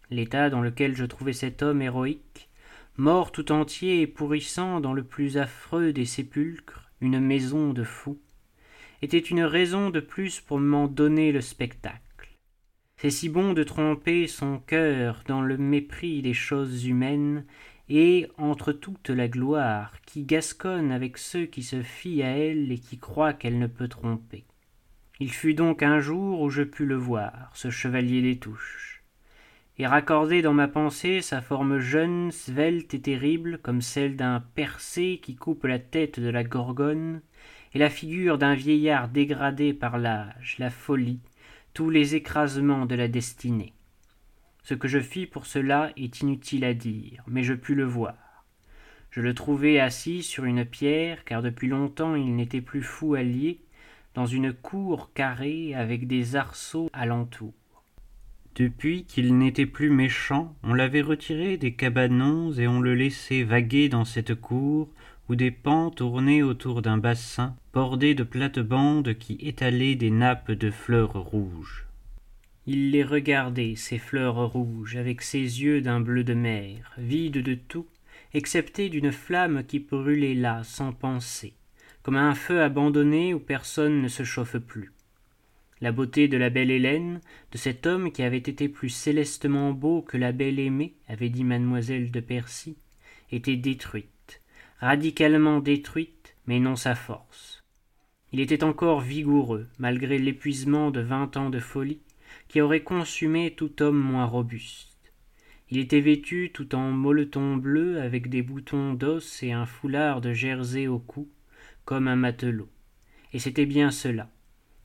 L'état 0.09 0.49
dans 0.49 0.61
lequel 0.61 0.95
je 0.95 1.05
trouvais 1.05 1.33
cet 1.33 1.63
homme 1.63 1.81
héroïque, 1.81 2.49
mort 2.97 3.31
tout 3.31 3.53
entier 3.53 4.01
et 4.01 4.07
pourrissant 4.07 4.81
dans 4.81 4.93
le 4.93 5.03
plus 5.03 5.37
affreux 5.37 5.93
des 5.93 6.05
sépulcres, 6.05 6.91
une 6.99 7.19
maison 7.21 7.71
de 7.71 7.83
fous, 7.83 8.19
était 9.01 9.19
une 9.19 9.43
raison 9.43 9.89
de 9.89 10.01
plus 10.01 10.41
pour 10.41 10.59
m'en 10.59 10.87
donner 10.87 11.31
le 11.31 11.39
spectacle. 11.39 12.01
C'est 12.97 13.09
si 13.09 13.29
bon 13.29 13.53
de 13.53 13.63
tromper 13.63 14.27
son 14.27 14.59
cœur 14.59 15.23
dans 15.25 15.41
le 15.41 15.57
mépris 15.57 16.21
des 16.21 16.33
choses 16.33 16.85
humaines, 16.85 17.45
et, 17.89 18.27
entre 18.37 18.71
toute 18.71 19.09
la 19.09 19.27
gloire, 19.27 19.93
qui 20.05 20.23
gasconne 20.23 20.91
avec 20.91 21.17
ceux 21.17 21.45
qui 21.45 21.63
se 21.63 21.81
fient 21.81 22.23
à 22.23 22.29
elle 22.29 22.71
et 22.71 22.79
qui 22.79 22.97
croient 22.97 23.33
qu'elle 23.33 23.59
ne 23.59 23.67
peut 23.67 23.87
tromper. 23.87 24.45
Il 25.19 25.31
fut 25.31 25.53
donc 25.53 25.83
un 25.83 25.99
jour 25.99 26.41
où 26.41 26.49
je 26.49 26.63
pus 26.63 26.85
le 26.85 26.95
voir, 26.95 27.51
ce 27.53 27.69
chevalier 27.69 28.21
des 28.21 28.37
touches 28.37 28.89
et 29.79 29.87
raccorder 29.87 30.41
dans 30.41 30.53
ma 30.53 30.67
pensée 30.67 31.21
sa 31.21 31.41
forme 31.41 31.79
jeune, 31.79 32.31
svelte 32.31 32.93
et 32.93 33.01
terrible, 33.01 33.59
comme 33.63 33.81
celle 33.81 34.17
d'un 34.17 34.43
Persée 34.53 35.21
qui 35.23 35.35
coupe 35.35 35.63
la 35.63 35.79
tête 35.79 36.19
de 36.19 36.29
la 36.29 36.43
Gorgone, 36.43 37.21
et 37.73 37.79
la 37.79 37.89
figure 37.89 38.37
d'un 38.37 38.55
vieillard 38.55 39.07
dégradé 39.07 39.73
par 39.73 39.97
l'âge, 39.97 40.57
la 40.59 40.69
folie, 40.69 41.21
tous 41.73 41.89
les 41.89 42.15
écrasements 42.15 42.85
de 42.85 42.95
la 42.95 43.07
destinée. 43.07 43.73
Ce 44.69 44.75
que 44.75 44.87
je 44.87 44.99
fis 44.99 45.25
pour 45.25 45.47
cela 45.47 45.91
est 45.97 46.21
inutile 46.21 46.63
à 46.63 46.75
dire, 46.75 47.23
mais 47.25 47.41
je 47.41 47.55
pus 47.55 47.73
le 47.73 47.85
voir. 47.85 48.45
Je 49.09 49.19
le 49.19 49.33
trouvai 49.33 49.79
assis 49.79 50.21
sur 50.21 50.45
une 50.45 50.63
pierre, 50.63 51.23
car 51.23 51.41
depuis 51.41 51.67
longtemps 51.67 52.13
il 52.13 52.35
n'était 52.35 52.61
plus 52.61 52.83
fou 52.83 53.15
allié, 53.15 53.61
dans 54.13 54.27
une 54.27 54.53
cour 54.53 55.11
carrée 55.15 55.73
avec 55.73 56.05
des 56.05 56.35
arceaux 56.35 56.87
alentour. 56.93 57.55
Depuis 58.53 59.05
qu'il 59.05 59.35
n'était 59.39 59.65
plus 59.65 59.89
méchant, 59.89 60.55
on 60.61 60.75
l'avait 60.75 61.01
retiré 61.01 61.57
des 61.57 61.73
cabanons 61.73 62.51
et 62.51 62.67
on 62.67 62.79
le 62.79 62.93
laissait 62.93 63.41
vaguer 63.41 63.89
dans 63.89 64.05
cette 64.05 64.35
cour 64.35 64.87
où 65.29 65.35
des 65.35 65.49
pans 65.49 65.89
tournaient 65.89 66.43
autour 66.43 66.83
d'un 66.83 66.99
bassin 66.99 67.55
bordé 67.73 68.13
de 68.13 68.21
plates-bandes 68.21 69.15
qui 69.15 69.39
étalaient 69.41 69.95
des 69.95 70.11
nappes 70.11 70.51
de 70.51 70.69
fleurs 70.69 71.13
rouges. 71.13 71.88
Il 72.71 72.91
les 72.91 73.03
regardait, 73.03 73.73
ces 73.75 73.97
fleurs 73.97 74.51
rouges, 74.51 74.95
avec 74.95 75.23
ses 75.23 75.39
yeux 75.39 75.81
d'un 75.81 75.99
bleu 75.99 76.23
de 76.23 76.35
mer, 76.35 76.93
vides 76.99 77.41
de 77.41 77.55
tout, 77.55 77.87
excepté 78.35 78.89
d'une 78.89 79.11
flamme 79.11 79.63
qui 79.63 79.79
brûlait 79.79 80.35
là, 80.35 80.61
sans 80.63 80.93
penser, 80.93 81.55
comme 82.03 82.15
un 82.15 82.35
feu 82.35 82.61
abandonné 82.61 83.33
où 83.33 83.39
personne 83.39 84.03
ne 84.03 84.07
se 84.07 84.21
chauffe 84.21 84.59
plus. 84.59 84.91
La 85.81 85.91
beauté 85.91 86.27
de 86.27 86.37
la 86.37 86.51
belle 86.51 86.69
Hélène, 86.69 87.21
de 87.51 87.57
cet 87.57 87.87
homme 87.87 88.11
qui 88.11 88.21
avait 88.21 88.37
été 88.37 88.69
plus 88.69 88.89
célestement 88.89 89.71
beau 89.71 90.03
que 90.03 90.17
la 90.17 90.31
belle 90.31 90.59
aimée, 90.59 90.93
avait 91.07 91.29
dit 91.29 91.43
mademoiselle 91.43 92.11
de 92.11 92.19
Percy, 92.19 92.77
était 93.31 93.57
détruite, 93.57 94.43
radicalement 94.79 95.59
détruite, 95.59 96.35
mais 96.45 96.59
non 96.59 96.75
sa 96.75 96.93
force. 96.93 97.63
Il 98.31 98.39
était 98.39 98.63
encore 98.63 99.01
vigoureux, 99.01 99.67
malgré 99.79 100.19
l'épuisement 100.19 100.91
de 100.91 100.99
vingt 100.99 101.35
ans 101.35 101.49
de 101.49 101.59
folie, 101.59 102.01
qui 102.49 102.59
aurait 102.59 102.83
consumé 102.83 103.53
tout 103.55 103.81
homme 103.81 103.97
moins 103.97 104.25
robuste. 104.25 104.97
Il 105.69 105.77
était 105.77 106.01
vêtu 106.01 106.51
tout 106.53 106.75
en 106.75 106.91
molleton 106.91 107.55
bleu, 107.55 108.01
avec 108.01 108.29
des 108.29 108.41
boutons 108.41 108.93
d'os 108.93 109.41
et 109.43 109.53
un 109.53 109.65
foulard 109.65 110.19
de 110.19 110.33
jersey 110.33 110.87
au 110.87 110.99
cou, 110.99 111.29
comme 111.85 112.09
un 112.09 112.17
matelot. 112.17 112.69
Et 113.31 113.39
c'était 113.39 113.65
bien 113.65 113.91
cela 113.91 114.29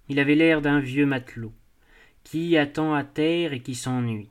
il 0.09 0.19
avait 0.19 0.35
l'air 0.35 0.61
d'un 0.61 0.81
vieux 0.81 1.07
matelot, 1.07 1.53
qui 2.25 2.57
attend 2.57 2.95
à 2.95 3.05
terre 3.05 3.53
et 3.53 3.61
qui 3.61 3.75
s'ennuie. 3.75 4.31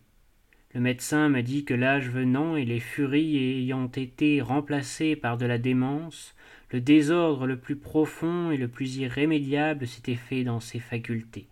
Le 0.73 0.81
médecin 0.81 1.29
me 1.29 1.41
dit 1.41 1.65
que 1.65 1.73
l'âge 1.73 2.09
venant 2.09 2.55
et 2.55 2.65
les 2.65 2.79
furies 2.79 3.37
ayant 3.37 3.87
été 3.87 4.41
remplacées 4.41 5.15
par 5.15 5.37
de 5.37 5.45
la 5.45 5.57
démence, 5.57 6.35
le 6.71 6.81
désordre 6.81 7.45
le 7.45 7.57
plus 7.57 7.75
profond 7.75 8.49
et 8.51 8.57
le 8.57 8.67
plus 8.67 8.97
irrémédiable 8.97 9.87
s'était 9.87 10.15
fait 10.15 10.43
dans 10.43 10.59
ses 10.59 10.79
facultés. 10.79 11.47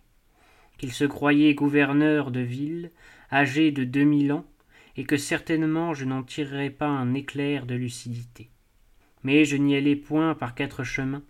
Qu'il 0.82 0.92
se 0.92 1.04
croyait 1.04 1.54
gouverneur 1.54 2.32
de 2.32 2.40
ville, 2.40 2.90
âgé 3.30 3.70
de 3.70 3.84
deux 3.84 4.02
mille 4.02 4.32
ans, 4.32 4.44
et 4.96 5.04
que 5.04 5.16
certainement 5.16 5.94
je 5.94 6.04
n'en 6.04 6.24
tirerais 6.24 6.70
pas 6.70 6.88
un 6.88 7.14
éclair 7.14 7.66
de 7.66 7.76
lucidité. 7.76 8.50
Mais 9.22 9.44
je 9.44 9.56
n'y 9.56 9.76
allai 9.76 9.94
point 9.94 10.34
par 10.34 10.56
quatre 10.56 10.82
chemins, 10.82 11.22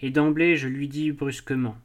et 0.00 0.10
d'emblée 0.10 0.56
je 0.56 0.68
lui 0.68 0.86
dis 0.86 1.10
brusquement 1.10 1.76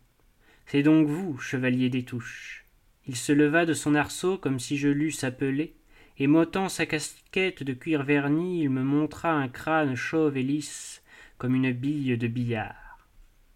c'est 0.68 0.84
donc 0.84 1.08
vous, 1.08 1.40
chevalier 1.40 1.90
des 1.90 2.04
touches. 2.04 2.66
Il 3.08 3.16
se 3.16 3.32
leva 3.32 3.66
de 3.66 3.74
son 3.74 3.96
arceau 3.96 4.38
comme 4.38 4.60
si 4.60 4.78
je 4.78 4.88
l'eusse 4.88 5.24
appelé, 5.24 5.74
et 6.18 6.28
m'ôtant 6.28 6.70
sa 6.70 6.86
casquette 6.86 7.64
de 7.64 7.74
cuir 7.74 8.04
verni, 8.04 8.62
il 8.62 8.70
me 8.70 8.84
montra 8.84 9.32
un 9.32 9.48
crâne 9.48 9.96
chauve 9.96 10.38
et 10.38 10.44
lisse, 10.44 11.04
comme 11.40 11.56
une 11.56 11.72
bille 11.72 12.18
de 12.18 12.28
billard. 12.28 13.00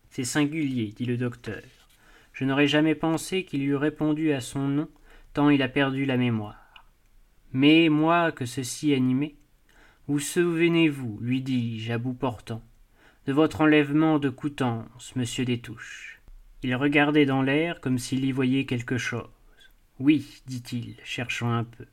C'est 0.10 0.26
singulier, 0.26 0.94
dit 0.96 1.06
le 1.06 1.18
docteur. 1.18 1.79
Je 2.40 2.46
n'aurais 2.46 2.68
jamais 2.68 2.96
pensé 2.96 3.44
qu'il 3.44 3.64
eût 3.64 3.76
répondu 3.76 4.32
à 4.32 4.40
son 4.40 4.70
nom, 4.70 4.88
tant 5.34 5.50
il 5.50 5.62
a 5.62 5.68
perdu 5.68 6.06
la 6.06 6.16
mémoire. 6.16 6.86
Mais 7.52 7.90
moi 7.90 8.32
que 8.32 8.46
ceci 8.46 8.94
animait, 8.94 9.36
vous 10.08 10.20
souvenez-vous, 10.20 11.18
lui 11.20 11.42
dis-je 11.42 11.92
à 11.92 11.98
bout 11.98 12.14
portant, 12.14 12.64
de 13.26 13.34
votre 13.34 13.60
enlèvement 13.60 14.20
de 14.20 14.30
Coutances, 14.30 15.14
monsieur 15.18 15.44
Destouches 15.44 16.22
il 16.64 16.76
regardait 16.76 17.26
dans 17.26 17.42
l'air 17.42 17.82
comme 17.82 17.98
s'il 17.98 18.24
y 18.24 18.32
voyait 18.32 18.66
quelque 18.66 18.98
chose. 18.98 19.28
Oui, 20.00 20.42
dit-il, 20.48 20.96
cherchant 21.04 21.52
un 21.52 21.66
peu. 21.66 21.88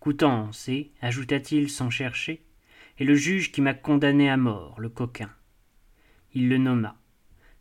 Coutances, 0.00 0.68
et, 0.68 0.90
ajouta-t-il 1.00 1.70
sans 1.70 1.90
chercher, 1.90 2.42
et 2.98 3.04
le 3.04 3.14
juge 3.14 3.52
qui 3.52 3.60
m'a 3.60 3.74
condamné 3.74 4.28
à 4.28 4.36
mort, 4.36 4.80
le 4.80 4.88
coquin. 4.88 5.30
Il 6.34 6.48
le 6.48 6.58
nomma. 6.58 6.96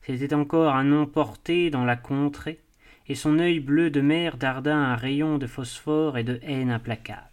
C'était 0.04 0.34
encore 0.34 0.76
un 0.76 0.84
nom 0.84 1.06
porté 1.06 1.70
dans 1.70 1.86
la 1.86 1.96
contrée, 1.96 2.60
et 3.08 3.16
son 3.16 3.40
œil 3.40 3.60
bleu 3.60 3.90
de 3.90 4.02
mer 4.02 4.38
darda 4.38 4.76
un 4.76 4.96
rayon 4.96 5.38
de 5.38 5.48
phosphore 5.48 6.18
et 6.18 6.24
de 6.24 6.40
haine 6.44 6.72
implacable. 6.72 7.28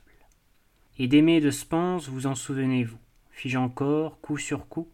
Et 0.98 1.06
d'aimer 1.06 1.40
de 1.40 1.50
Spence, 1.50 2.08
vous 2.08 2.26
en 2.26 2.34
souvenez-vous, 2.34 2.98
fis-je 3.30 3.58
encore, 3.58 4.20
coup 4.20 4.36
sur 4.36 4.68
coup, 4.68 4.88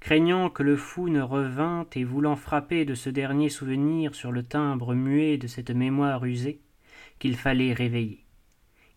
craignant 0.00 0.48
que 0.48 0.62
le 0.62 0.76
fou 0.76 1.08
ne 1.08 1.20
revînt 1.20 1.88
et 1.96 2.04
voulant 2.04 2.36
frapper 2.36 2.84
de 2.84 2.94
ce 2.94 3.10
dernier 3.10 3.48
souvenir 3.48 4.14
sur 4.14 4.32
le 4.32 4.42
timbre 4.42 4.94
muet 4.94 5.36
de 5.36 5.48
cette 5.48 5.70
mémoire 5.70 6.24
usée, 6.24 6.60
qu'il 7.18 7.36
fallait 7.36 7.72
réveiller. 7.72 8.24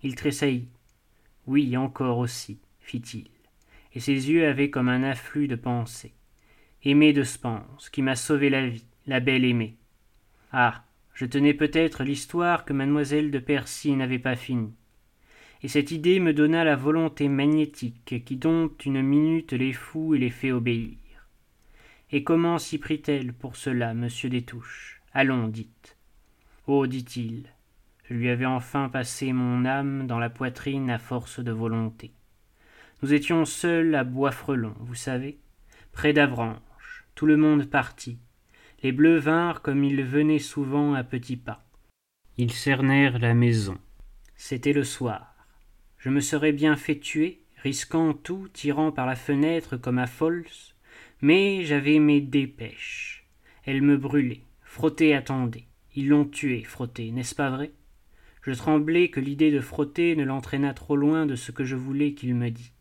Il 0.03 0.15
tressaillit. 0.15 0.69
Oui, 1.47 1.75
encore 1.75 2.19
aussi, 2.19 2.59
fit-il, 2.79 3.27
et 3.93 3.99
ses 3.99 4.29
yeux 4.29 4.47
avaient 4.47 4.69
comme 4.69 4.89
un 4.89 5.03
afflux 5.03 5.47
de 5.47 5.55
pensées. 5.55 6.13
Aimée 6.83 7.13
de 7.13 7.23
Spence, 7.23 7.89
qui 7.89 8.01
m'a 8.01 8.15
sauvé 8.15 8.49
la 8.49 8.67
vie, 8.67 8.85
la 9.07 9.19
belle 9.19 9.45
aimée. 9.45 9.77
Ah. 10.51 10.83
Je 11.13 11.25
tenais 11.25 11.53
peut-être 11.53 12.03
l'histoire 12.03 12.65
que 12.65 12.73
mademoiselle 12.73 13.31
de 13.31 13.37
Percy 13.37 13.91
n'avait 13.95 14.17
pas 14.17 14.35
finie 14.35 14.73
et 15.63 15.67
cette 15.67 15.91
idée 15.91 16.19
me 16.19 16.33
donna 16.33 16.63
la 16.63 16.75
volonté 16.75 17.27
magnétique 17.27 18.23
qui 18.25 18.35
dompte 18.35 18.85
une 18.85 19.01
minute 19.01 19.53
les 19.53 19.73
fous 19.73 20.15
et 20.15 20.19
les 20.19 20.31
fait 20.31 20.51
obéir. 20.51 20.97
Et 22.11 22.23
comment 22.23 22.57
s'y 22.57 22.77
prit-elle 22.77 23.33
pour 23.33 23.55
cela, 23.55 23.93
monsieur 23.93 24.29
Destouches 24.29 25.01
Allons, 25.13 25.47
dites. 25.47 25.97
Oh, 26.67 26.87
dit-il, 26.87 27.43
je 28.09 28.13
lui 28.13 28.29
avais 28.29 28.45
enfin 28.45 28.89
passé 28.89 29.33
mon 29.33 29.65
âme 29.65 30.07
dans 30.07 30.19
la 30.19 30.29
poitrine 30.29 30.89
à 30.89 30.97
force 30.97 31.39
de 31.39 31.51
volonté. 31.51 32.11
Nous 33.01 33.13
étions 33.13 33.45
seuls 33.45 33.93
à 33.95 34.03
Bois-Frelon, 34.03 34.75
vous 34.79 34.95
savez, 34.95 35.39
près 35.91 36.13
d'Avranches, 36.13 36.59
tout 37.21 37.27
le 37.27 37.37
monde 37.37 37.69
parti, 37.69 38.17
Les 38.81 38.91
bleus 38.91 39.19
vinrent 39.19 39.61
comme 39.61 39.83
ils 39.83 40.01
venaient 40.01 40.39
souvent 40.39 40.95
à 40.95 41.03
petits 41.03 41.37
pas. 41.37 41.63
Ils 42.35 42.51
cernèrent 42.51 43.19
la 43.19 43.35
maison. 43.35 43.77
C'était 44.35 44.73
le 44.73 44.83
soir. 44.83 45.35
Je 45.99 46.09
me 46.09 46.19
serais 46.19 46.51
bien 46.51 46.75
fait 46.75 46.97
tuer, 46.97 47.43
risquant 47.57 48.15
tout, 48.15 48.47
tirant 48.51 48.91
par 48.91 49.05
la 49.05 49.15
fenêtre 49.15 49.77
comme 49.77 49.99
à 49.99 50.07
Fols, 50.07 50.47
mais 51.21 51.63
j'avais 51.63 51.99
mes 51.99 52.21
dépêches. 52.21 53.27
Elles 53.65 53.83
me 53.83 53.97
brûlaient. 53.97 54.41
Frotter 54.63 55.13
attendait. 55.13 55.67
Ils 55.95 56.07
l'ont 56.07 56.25
tué, 56.25 56.63
Frotter, 56.63 57.11
n'est-ce 57.11 57.35
pas 57.35 57.51
vrai? 57.51 57.69
Je 58.41 58.51
tremblais 58.53 59.09
que 59.09 59.19
l'idée 59.19 59.51
de 59.51 59.61
frotter 59.61 60.15
ne 60.15 60.23
l'entraînât 60.23 60.73
trop 60.73 60.95
loin 60.95 61.27
de 61.27 61.35
ce 61.35 61.51
que 61.51 61.65
je 61.65 61.75
voulais 61.75 62.13
qu'il 62.13 62.33
me 62.33 62.49
dît. 62.49 62.73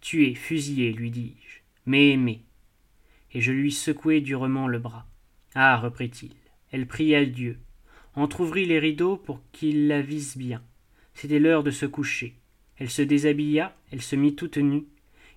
Tué, 0.00 0.34
fusillé, 0.34 0.94
lui 0.94 1.10
dis-je, 1.10 1.60
mais 1.84 2.12
aimé. 2.12 2.46
Et 3.32 3.40
je 3.40 3.52
lui 3.52 3.72
secouai 3.72 4.20
durement 4.20 4.68
le 4.68 4.78
bras. 4.78 5.06
Ah, 5.54 5.76
reprit-il, 5.76 6.32
elle 6.72 6.86
pria 6.86 7.24
Dieu, 7.24 7.58
entr'ouvrit 8.14 8.66
les 8.66 8.78
rideaux 8.78 9.16
pour 9.16 9.40
qu'il 9.52 9.88
la 9.88 10.02
visse 10.02 10.36
bien. 10.36 10.62
C'était 11.14 11.38
l'heure 11.38 11.62
de 11.62 11.70
se 11.70 11.86
coucher. 11.86 12.36
Elle 12.76 12.90
se 12.90 13.02
déshabilla, 13.02 13.76
elle 13.92 14.02
se 14.02 14.16
mit 14.16 14.34
toute 14.34 14.56
nue. 14.56 14.86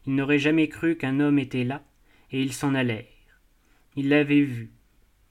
Il 0.06 0.16
n'aurait 0.16 0.40
jamais 0.40 0.70
cru 0.70 0.96
qu'un 0.96 1.20
homme 1.20 1.40
était 1.40 1.64
là, 1.64 1.84
et 2.32 2.42
ils 2.42 2.54
s'en 2.54 2.74
allèrent. 2.74 3.06
Il 3.96 4.10
l'avait 4.10 4.42
vue, 4.42 4.72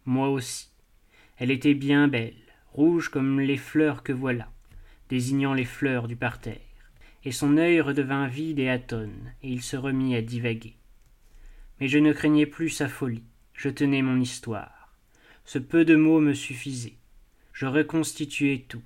moi 0.04 0.28
aussi. 0.28 0.68
Elle 1.38 1.50
était 1.50 1.74
bien 1.74 2.08
belle, 2.08 2.34
rouge 2.72 3.08
comme 3.08 3.40
les 3.40 3.56
fleurs 3.56 4.02
que 4.02 4.12
voilà, 4.12 4.50
désignant 5.08 5.54
les 5.54 5.64
fleurs 5.64 6.06
du 6.06 6.16
parterre, 6.16 6.60
et 7.24 7.32
son 7.32 7.56
œil 7.56 7.80
redevint 7.80 8.28
vide 8.28 8.58
et 8.58 8.68
atone, 8.68 9.32
et 9.42 9.48
il 9.50 9.62
se 9.62 9.76
remit 9.76 10.14
à 10.14 10.22
divaguer. 10.22 10.76
Mais 11.82 11.88
je 11.88 11.98
ne 11.98 12.12
craignais 12.12 12.46
plus 12.46 12.68
sa 12.68 12.88
folie, 12.88 13.24
je 13.54 13.68
tenais 13.68 14.02
mon 14.02 14.20
histoire. 14.20 14.94
Ce 15.44 15.58
peu 15.58 15.84
de 15.84 15.96
mots 15.96 16.20
me 16.20 16.32
suffisait. 16.32 16.94
Je 17.52 17.66
reconstituais 17.66 18.66
tout. 18.68 18.84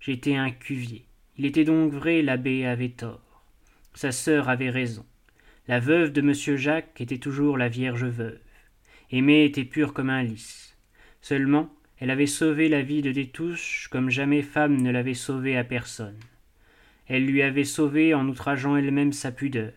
J'étais 0.00 0.34
un 0.34 0.50
cuvier. 0.50 1.06
Il 1.38 1.46
était 1.46 1.62
donc 1.62 1.92
vrai, 1.92 2.20
l'abbé 2.20 2.66
avait 2.66 2.88
tort. 2.88 3.44
Sa 3.94 4.10
sœur 4.10 4.48
avait 4.48 4.70
raison. 4.70 5.06
La 5.68 5.78
veuve 5.78 6.10
de 6.10 6.20
monsieur 6.20 6.56
Jacques 6.56 7.00
était 7.00 7.18
toujours 7.18 7.56
la 7.56 7.68
vierge 7.68 8.06
veuve. 8.06 8.40
Aimée 9.12 9.44
était 9.44 9.62
pure 9.62 9.92
comme 9.94 10.10
un 10.10 10.24
lys. 10.24 10.76
Seulement, 11.20 11.72
elle 12.00 12.10
avait 12.10 12.26
sauvé 12.26 12.68
la 12.68 12.82
vie 12.82 13.02
de 13.02 13.12
Détouche 13.12 13.86
comme 13.88 14.10
jamais 14.10 14.42
femme 14.42 14.82
ne 14.82 14.90
l'avait 14.90 15.14
sauvée 15.14 15.56
à 15.56 15.62
personne. 15.62 16.18
Elle 17.06 17.24
lui 17.24 17.40
avait 17.40 17.62
sauvé 17.62 18.14
en 18.14 18.26
outrageant 18.26 18.76
elle-même 18.76 19.12
sa 19.12 19.30
pudeur. 19.30 19.74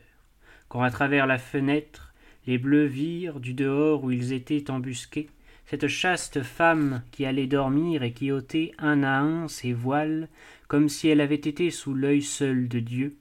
Quand 0.68 0.82
à 0.82 0.90
travers 0.90 1.28
la 1.28 1.38
fenêtre, 1.38 2.05
les 2.48 2.58
bleus 2.58 2.86
virent, 2.86 3.40
du 3.40 3.54
dehors 3.54 4.04
où 4.04 4.12
ils 4.12 4.34
étaient 4.34 4.70
embusqués, 4.70 5.30
cette 5.66 5.88
chaste 5.88 6.44
femme 6.44 7.02
qui 7.12 7.26
allait 7.26 7.48
dormir 7.48 8.04
et 8.04 8.14
qui 8.14 8.32
ôtait 8.32 8.72
un 8.78 9.04
à 9.04 9.20
un 9.20 9.48
ses 9.48 9.74
voiles, 9.74 10.30
comme 10.68 10.90
si 10.90 11.08
elle 11.08 11.22
avait 11.22 11.36
été 11.36 11.72
sous 11.72 11.94
l'œil 11.94 12.22
seul 12.22 12.68
de 12.68 12.80
Dieu, 12.80 13.18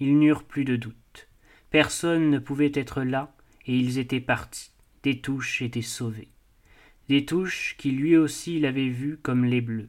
ils 0.00 0.18
n'eurent 0.18 0.44
plus 0.44 0.64
de 0.64 0.76
doute. 0.76 1.28
Personne 1.70 2.30
ne 2.30 2.38
pouvait 2.38 2.72
être 2.74 3.02
là, 3.02 3.34
et 3.66 3.76
ils 3.76 3.98
étaient 3.98 4.20
partis. 4.20 4.70
Détouche 5.02 5.62
était 5.62 5.82
sauvé. 5.82 6.28
Détouche 7.08 7.74
qui 7.78 7.90
lui 7.90 8.16
aussi 8.16 8.60
l'avait 8.60 8.88
vu 8.88 9.18
comme 9.22 9.44
les 9.44 9.60
bleus, 9.60 9.88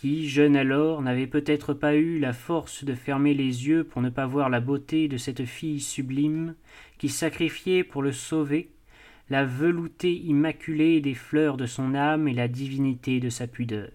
qui, 0.00 0.30
jeune 0.30 0.56
alors, 0.56 1.02
n'avait 1.02 1.26
peut-être 1.26 1.74
pas 1.74 1.94
eu 1.94 2.18
la 2.18 2.32
force 2.32 2.84
de 2.84 2.94
fermer 2.94 3.34
les 3.34 3.68
yeux 3.68 3.84
pour 3.84 4.00
ne 4.00 4.08
pas 4.08 4.24
voir 4.24 4.48
la 4.48 4.60
beauté 4.60 5.08
de 5.08 5.18
cette 5.18 5.44
fille 5.44 5.78
sublime, 5.78 6.54
qui 6.96 7.10
sacrifiait 7.10 7.84
pour 7.84 8.00
le 8.00 8.10
sauver 8.10 8.70
la 9.28 9.44
veloutée 9.44 10.14
immaculée 10.14 11.02
des 11.02 11.12
fleurs 11.12 11.58
de 11.58 11.66
son 11.66 11.94
âme 11.94 12.28
et 12.28 12.32
la 12.32 12.48
divinité 12.48 13.20
de 13.20 13.28
sa 13.28 13.46
pudeur. 13.46 13.90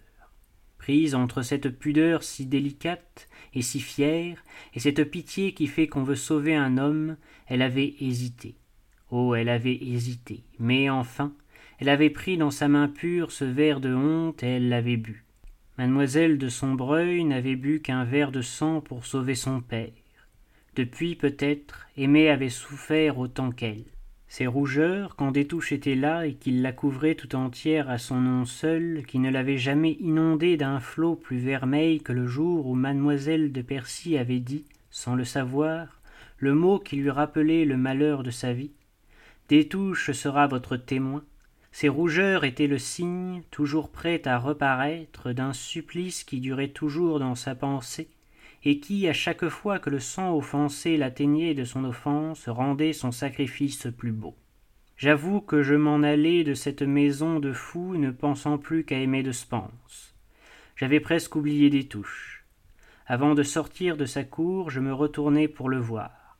Prise 0.78 1.16
entre 1.16 1.42
cette 1.42 1.70
pudeur 1.70 2.22
si 2.22 2.46
délicate 2.46 3.28
et 3.56 3.64
si 3.64 3.80
fière, 3.80 4.44
et 4.76 4.80
cette 4.80 5.10
pitié 5.10 5.56
qui 5.56 5.66
fait 5.66 5.88
qu'on 5.88 6.04
veut 6.04 6.14
sauver 6.14 6.54
un 6.54 6.78
homme, 6.78 7.18
elle 7.48 7.64
avait 7.64 7.96
hésité. 8.00 8.58
Oh, 9.10 9.34
elle 9.34 9.50
avait 9.50 9.80
hésité, 9.82 10.44
mais 10.60 10.88
enfin, 10.88 11.34
elle 11.80 11.90
avait 11.90 12.12
pris 12.12 12.38
dans 12.38 12.52
sa 12.52 12.68
main 12.68 12.90
pure 12.90 13.32
ce 13.32 13.44
verre 13.44 13.82
de 13.82 13.96
honte 13.96 14.44
et 14.44 14.58
elle 14.58 14.70
l'avait 14.70 14.98
bu. 14.98 15.25
Mademoiselle 15.78 16.38
de 16.38 16.48
Sombreuil 16.48 17.26
n'avait 17.26 17.58
bu 17.58 17.82
qu'un 17.82 18.06
verre 18.06 18.32
de 18.32 18.42
sang 18.42 18.80
pour 18.80 19.06
sauver 19.06 19.36
son 19.36 19.60
père. 19.60 19.92
Depuis, 20.78 21.16
peut-être, 21.16 21.88
Aimée 21.98 22.30
avait 22.30 22.50
souffert 22.50 23.20
autant 23.20 23.52
qu'elle. 23.52 23.84
Ses 24.30 24.48
rougeurs, 24.48 25.18
quand 25.18 25.32
des 25.32 25.48
touches 25.48 25.74
étaient 25.74 25.96
là 25.96 26.28
et 26.28 26.34
qu'il 26.34 26.62
la 26.62 26.72
couvrait 26.72 27.16
tout 27.16 27.36
entière 27.36 27.90
à 27.90 27.98
son 27.98 28.22
nom 28.22 28.46
seul, 28.46 29.04
qui 29.06 29.20
ne 29.20 29.30
l'avait 29.30 29.58
jamais 29.58 29.98
inondée 30.00 30.56
d'un 30.56 30.80
flot 30.80 31.16
plus 31.16 31.38
vermeil 31.38 32.00
que 32.02 32.14
le 32.14 32.26
jour 32.26 32.68
où 32.68 32.76
mademoiselle 32.76 33.52
de 33.52 33.62
Percy 33.62 34.18
avait 34.18 34.40
dit, 34.40 34.66
sans 34.92 35.16
le 35.16 35.26
savoir, 35.26 36.02
le 36.38 36.54
mot 36.54 36.80
qui 36.80 36.96
lui 36.96 37.10
rappelait 37.10 37.66
le 37.66 37.76
malheur 37.76 38.24
de 38.24 38.32
sa 38.32 38.54
vie, 38.54 38.72
Détouche 39.50 40.12
sera 40.12 40.48
votre 40.48 40.78
témoin. 40.78 41.24
Ces 41.78 41.90
rougeurs 41.90 42.46
étaient 42.46 42.68
le 42.68 42.78
signe, 42.78 43.42
toujours 43.52 43.92
prêt 43.92 44.26
à 44.26 44.40
reparaître, 44.40 45.34
d'un 45.34 45.52
supplice 45.52 46.24
qui 46.24 46.40
durait 46.40 46.70
toujours 46.70 47.20
dans 47.20 47.36
sa 47.36 47.54
pensée, 47.54 48.08
et 48.64 48.80
qui, 48.80 49.10
à 49.10 49.14
chaque 49.14 49.50
fois 49.50 49.78
que 49.78 49.90
le 49.90 50.00
sang 50.00 50.34
offensé 50.34 50.96
l'atteignait 50.96 51.54
de 51.54 51.66
son 51.66 51.84
offense, 51.84 52.48
rendait 52.48 52.94
son 52.94 53.12
sacrifice 53.12 53.90
plus 53.98 54.14
beau. 54.14 54.38
J'avoue 54.96 55.42
que 55.42 55.64
je 55.64 55.76
m'en 55.76 56.02
allais 56.02 56.46
de 56.46 56.54
cette 56.54 56.82
maison 56.82 57.42
de 57.42 57.52
fou, 57.52 57.98
ne 57.98 58.12
pensant 58.12 58.58
plus 58.58 58.86
qu'à 58.86 58.98
aimer 58.98 59.22
de 59.22 59.34
Spence. 59.34 60.16
J'avais 60.78 61.02
presque 61.02 61.36
oublié 61.36 61.70
des 61.70 61.90
touches. 61.90 62.46
Avant 63.06 63.36
de 63.36 63.44
sortir 63.44 63.98
de 63.98 64.06
sa 64.06 64.24
cour, 64.24 64.70
je 64.70 64.80
me 64.80 64.94
retournai 64.94 65.50
pour 65.50 65.68
le 65.68 65.80
voir. 65.80 66.38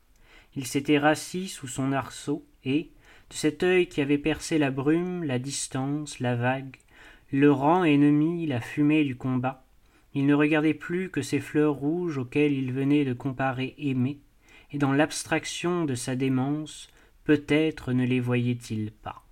Il 0.54 0.66
s'était 0.66 0.98
rassis 0.98 1.48
sous 1.48 1.68
son 1.68 1.92
arceau, 1.92 2.42
et, 2.64 2.88
de 3.30 3.34
cet 3.34 3.62
œil 3.62 3.88
qui 3.88 4.00
avait 4.00 4.18
percé 4.18 4.58
la 4.58 4.70
brume, 4.70 5.24
la 5.24 5.38
distance, 5.38 6.20
la 6.20 6.36
vague, 6.36 6.76
le 7.32 7.50
rang 7.50 7.84
ennemi, 7.84 8.46
la 8.46 8.60
fumée 8.60 9.04
du 9.04 9.16
combat, 9.16 9.64
il 10.14 10.26
ne 10.26 10.34
regardait 10.34 10.74
plus 10.74 11.10
que 11.10 11.20
ces 11.20 11.40
fleurs 11.40 11.74
rouges 11.74 12.16
auxquelles 12.16 12.54
il 12.54 12.72
venait 12.72 13.04
de 13.04 13.12
comparer 13.12 13.74
Aimée, 13.78 14.20
et 14.72 14.78
dans 14.78 14.92
l'abstraction 14.92 15.84
de 15.84 15.94
sa 15.94 16.16
démence, 16.16 16.88
peut-être 17.24 17.92
ne 17.92 18.06
les 18.06 18.20
voyait-il 18.20 18.92
pas. 18.92 19.25